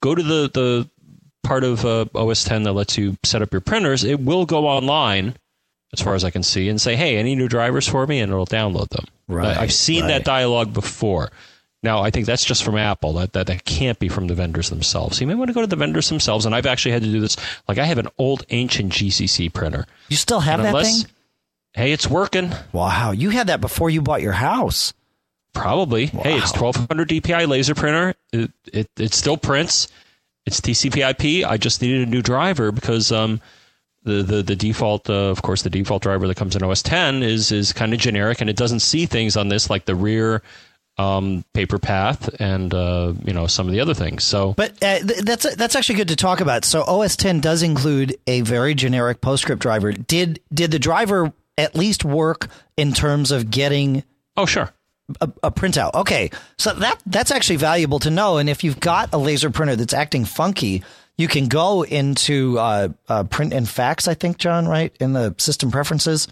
[0.00, 0.90] go to the the
[1.42, 4.66] part of uh, OS 10 that lets you set up your printers, it will go
[4.66, 5.34] online,
[5.92, 8.30] as far as I can see, and say, "Hey, any new drivers for me?" and
[8.30, 9.06] it'll download them.
[9.28, 9.56] Right.
[9.56, 10.08] I've seen right.
[10.08, 11.30] that dialogue before.
[11.82, 13.14] Now, I think that's just from Apple.
[13.14, 15.16] That, that that can't be from the vendors themselves.
[15.16, 16.44] So you may want to go to the vendors themselves.
[16.44, 17.36] And I've actually had to do this.
[17.68, 19.86] Like I have an old ancient GCC printer.
[20.08, 21.12] You still have that unless- thing?
[21.72, 22.52] Hey, it's working.
[22.72, 24.92] Wow, you had that before you bought your house.
[25.52, 26.06] Probably.
[26.06, 28.14] Hey, it's 1200 DPI laser printer.
[28.32, 29.88] It, it it still prints.
[30.46, 31.46] It's TCP/IP.
[31.46, 33.40] I just needed a new driver because um
[34.02, 37.22] the the the default uh, of course the default driver that comes in OS 10
[37.22, 40.42] is is kind of generic and it doesn't see things on this like the rear
[41.00, 44.24] um, paper path and uh, you know some of the other things.
[44.24, 46.64] So But uh, th- that's that's actually good to talk about.
[46.64, 49.92] So OS 10 does include a very generic PostScript driver.
[49.92, 54.04] Did did the driver at least work in terms of getting
[54.36, 54.72] oh sure.
[55.20, 55.94] A, a printout?
[55.94, 58.38] Okay, so that that's actually valuable to know.
[58.38, 60.82] And if you've got a laser printer that's acting funky,
[61.16, 64.08] you can go into uh, uh, print and fax.
[64.08, 66.28] I think John, right in the system preferences,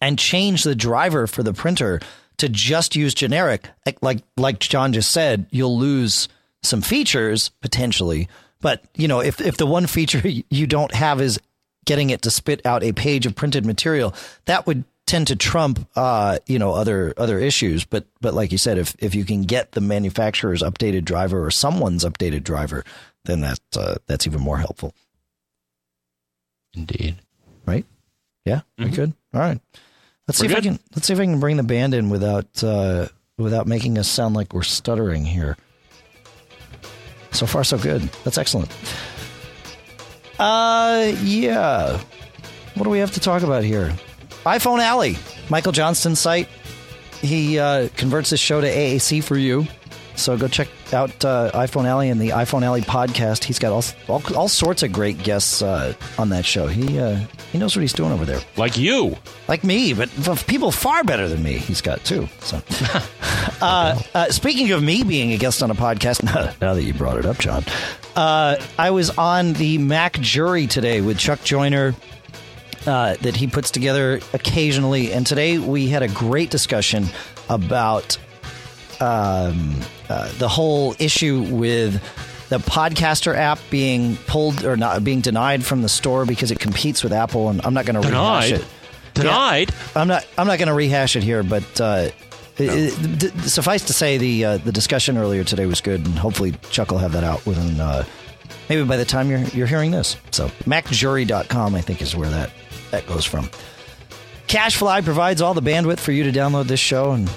[0.00, 2.00] and change the driver for the printer
[2.38, 3.68] to just use generic.
[3.86, 6.28] Like like, like John just said, you'll lose
[6.62, 8.28] some features potentially.
[8.60, 11.38] But you know, if if the one feature you don't have is
[11.84, 14.14] getting it to spit out a page of printed material,
[14.46, 17.84] that would tend to trump uh, you know other other issues.
[17.84, 21.50] But but like you said, if if you can get the manufacturer's updated driver or
[21.50, 22.84] someone's updated driver,
[23.24, 24.94] then that uh, that's even more helpful,
[26.74, 27.16] Indeed.
[27.66, 27.84] right?
[28.44, 29.12] Yeah, we good.
[29.34, 29.60] All right.
[30.26, 32.08] Let's see We're if I can let's see if I can bring the band in
[32.10, 35.56] without uh, without making us sound like we're stuttering here.
[37.32, 38.02] So far, so good.
[38.24, 38.70] That's excellent.
[40.38, 41.98] Uh, yeah.
[42.74, 43.92] What do we have to talk about here?
[44.44, 45.16] iPhone Alley,
[45.48, 46.48] Michael Johnston's site.
[47.20, 49.66] He uh, converts this show to AAC for you.
[50.14, 53.44] So go check out uh, iPhone Alley and the iPhone Alley podcast.
[53.44, 56.66] He's got all all, all sorts of great guests uh, on that show.
[56.66, 57.18] He uh,
[57.50, 59.16] he knows what he's doing over there Like you.
[59.48, 61.54] like me, but f- people far better than me.
[61.54, 62.28] He's got too.
[62.40, 62.60] So,
[63.62, 66.22] uh, uh, speaking of me being a guest on a podcast,
[66.60, 67.64] now that you brought it up, John,
[68.14, 71.94] uh, I was on the Mac Jury today with Chuck Joiner.
[72.86, 77.06] Uh, that he puts together occasionally, and today we had a great discussion
[77.48, 78.18] about
[79.00, 79.76] um,
[80.08, 81.94] uh, the whole issue with
[82.48, 87.02] the podcaster app being pulled or not being denied from the store because it competes
[87.04, 88.66] with Apple, and I'm not going to rehash it.
[89.14, 89.70] Denied.
[89.94, 90.26] I'm not.
[90.36, 92.08] I'm not going to rehash it here, but uh,
[92.58, 96.18] it- it- d- suffice to say, the uh, the discussion earlier today was good, and
[96.18, 98.04] hopefully Chuck will have that out within uh,
[98.68, 100.16] maybe by the time you're you're hearing this.
[100.32, 102.50] So MacJury.com, I think, is where that
[102.92, 103.50] that goes from.
[104.46, 107.30] CacheFly provides all the bandwidth for you to download this show, and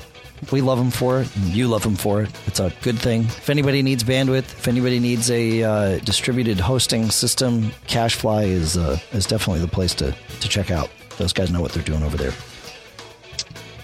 [0.52, 2.30] we love them for it, and you love them for it.
[2.46, 3.22] It's a good thing.
[3.22, 9.00] If anybody needs bandwidth, if anybody needs a uh, distributed hosting system, CacheFly is uh,
[9.14, 10.90] is definitely the place to to check out.
[11.18, 12.34] Those guys know what they're doing over there.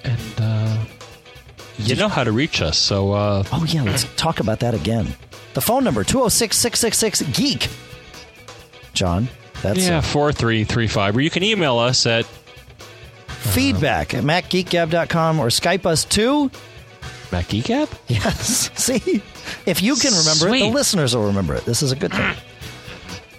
[0.03, 0.77] And uh,
[1.77, 2.77] you know how to reach us.
[2.77, 5.07] So uh, Oh, yeah, let's talk about that again.
[5.53, 7.69] The phone number 206 666 Geek.
[8.93, 9.29] John,
[9.61, 11.15] that's yeah, uh, four three three five.
[11.15, 12.25] Or you can email us at
[13.27, 16.51] feedback at macgeekgab.com or Skype us too.
[17.31, 18.69] Mac Geek Yes.
[18.75, 19.21] See,
[19.65, 21.65] if you can remember it, the listeners will remember it.
[21.65, 22.35] This is a good thing.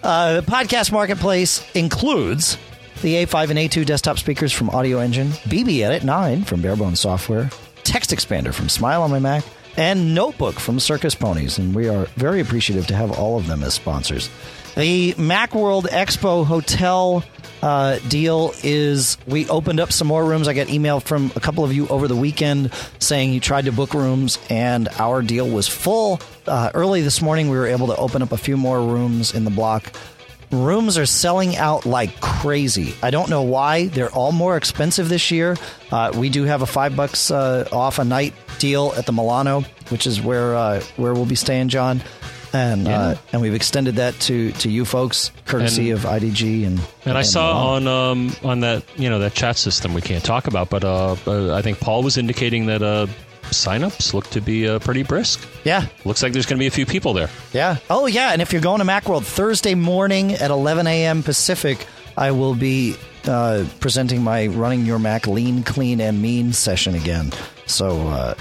[0.02, 2.58] Uh, the podcast marketplace includes
[3.02, 7.44] the A5 and A2 desktop speakers from Audioengine, BB Edit 9 from Bare Bones Software,
[7.84, 9.44] TextExpander from SmileOnMyMac,
[9.76, 11.58] and Notebook from Circus Ponies.
[11.58, 14.28] And we are very appreciative to have all of them as sponsors.
[14.74, 17.22] The Macworld Expo Hotel
[17.62, 20.48] uh, deal is we opened up some more rooms.
[20.48, 23.72] I got email from a couple of you over the weekend saying you tried to
[23.72, 26.20] book rooms and our deal was full.
[26.46, 29.44] Uh, early this morning, we were able to open up a few more rooms in
[29.44, 29.92] the block.
[30.52, 32.94] Rooms are selling out like crazy.
[33.02, 33.86] I don't know why.
[33.86, 35.56] They're all more expensive this year.
[35.90, 39.62] Uh, we do have a five bucks uh, off a night deal at the Milano,
[39.88, 42.02] which is where uh, where we'll be staying, John.
[42.52, 46.82] And uh, and we've extended that to, to you folks, courtesy And- of IDG and
[47.06, 48.10] And I saw Milano.
[48.10, 51.16] on um, on that you know that chat system we can't talk about, but uh,
[51.26, 53.06] uh, I think Paul was indicating that uh,
[53.52, 55.46] signups look to be uh, pretty brisk.
[55.64, 57.28] yeah Looks like there's going to be a few people there.
[57.52, 57.76] Yeah.
[57.90, 58.32] Oh, yeah.
[58.32, 61.22] And if you're going to Macworld Thursday morning at 11 a.m.
[61.22, 61.86] Pacific,
[62.16, 67.32] I will be uh, presenting my Running Your Mac Lean, Clean, and Mean session again.
[67.66, 68.34] So uh,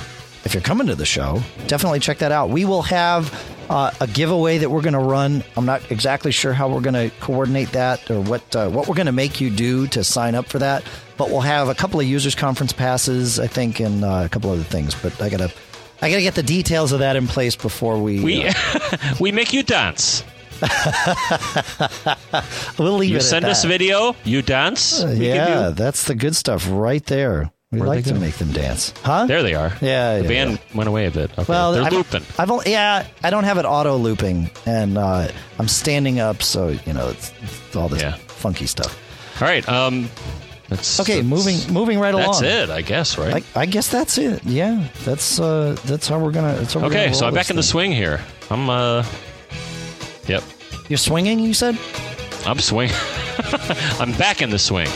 [0.43, 2.49] if you're coming to the show, definitely check that out.
[2.49, 3.31] We will have
[3.69, 5.43] uh, a giveaway that we're going to run.
[5.55, 8.95] I'm not exactly sure how we're going to coordinate that or what uh, what we're
[8.95, 10.83] going to make you do to sign up for that.
[11.21, 14.49] But we'll have a couple of users conference passes, I think, and uh, a couple
[14.49, 14.95] other things.
[14.95, 15.53] But I gotta.
[16.01, 18.23] I gotta get the details of that in place before we.
[18.23, 18.53] We uh,
[19.19, 20.23] we make you dance.
[22.79, 25.03] We'll leave You it send us video, you dance.
[25.03, 27.51] we yeah, do- that's the good stuff right there.
[27.71, 29.27] We Where'd like to make them dance, huh?
[29.27, 29.71] There they are.
[29.79, 30.77] Yeah, the yeah, band yeah.
[30.77, 31.29] went away a bit.
[31.37, 31.45] Okay.
[31.47, 32.23] Well, they're I've, looping.
[32.39, 35.27] I've only, yeah, I don't have it auto looping, and uh,
[35.59, 38.15] I'm standing up, so you know it's, it's all this Yeah.
[38.15, 38.97] funky stuff.
[39.39, 39.67] All right.
[39.69, 40.09] Um,
[40.71, 42.41] that's Okay, that's- moving moving right That's along.
[42.43, 43.17] That's it, I guess.
[43.17, 43.45] Right.
[43.55, 44.41] I, I guess that's it.
[44.45, 46.53] Yeah, that's uh, that's how we're gonna.
[46.65, 48.21] How we're okay, gonna so I'm back this in the swing here.
[48.49, 48.69] I'm.
[48.69, 49.03] uh
[50.27, 50.43] Yep.
[50.87, 51.39] You're swinging.
[51.39, 51.77] You said.
[52.45, 52.89] I'm swing.
[53.99, 54.87] I'm back in the swing.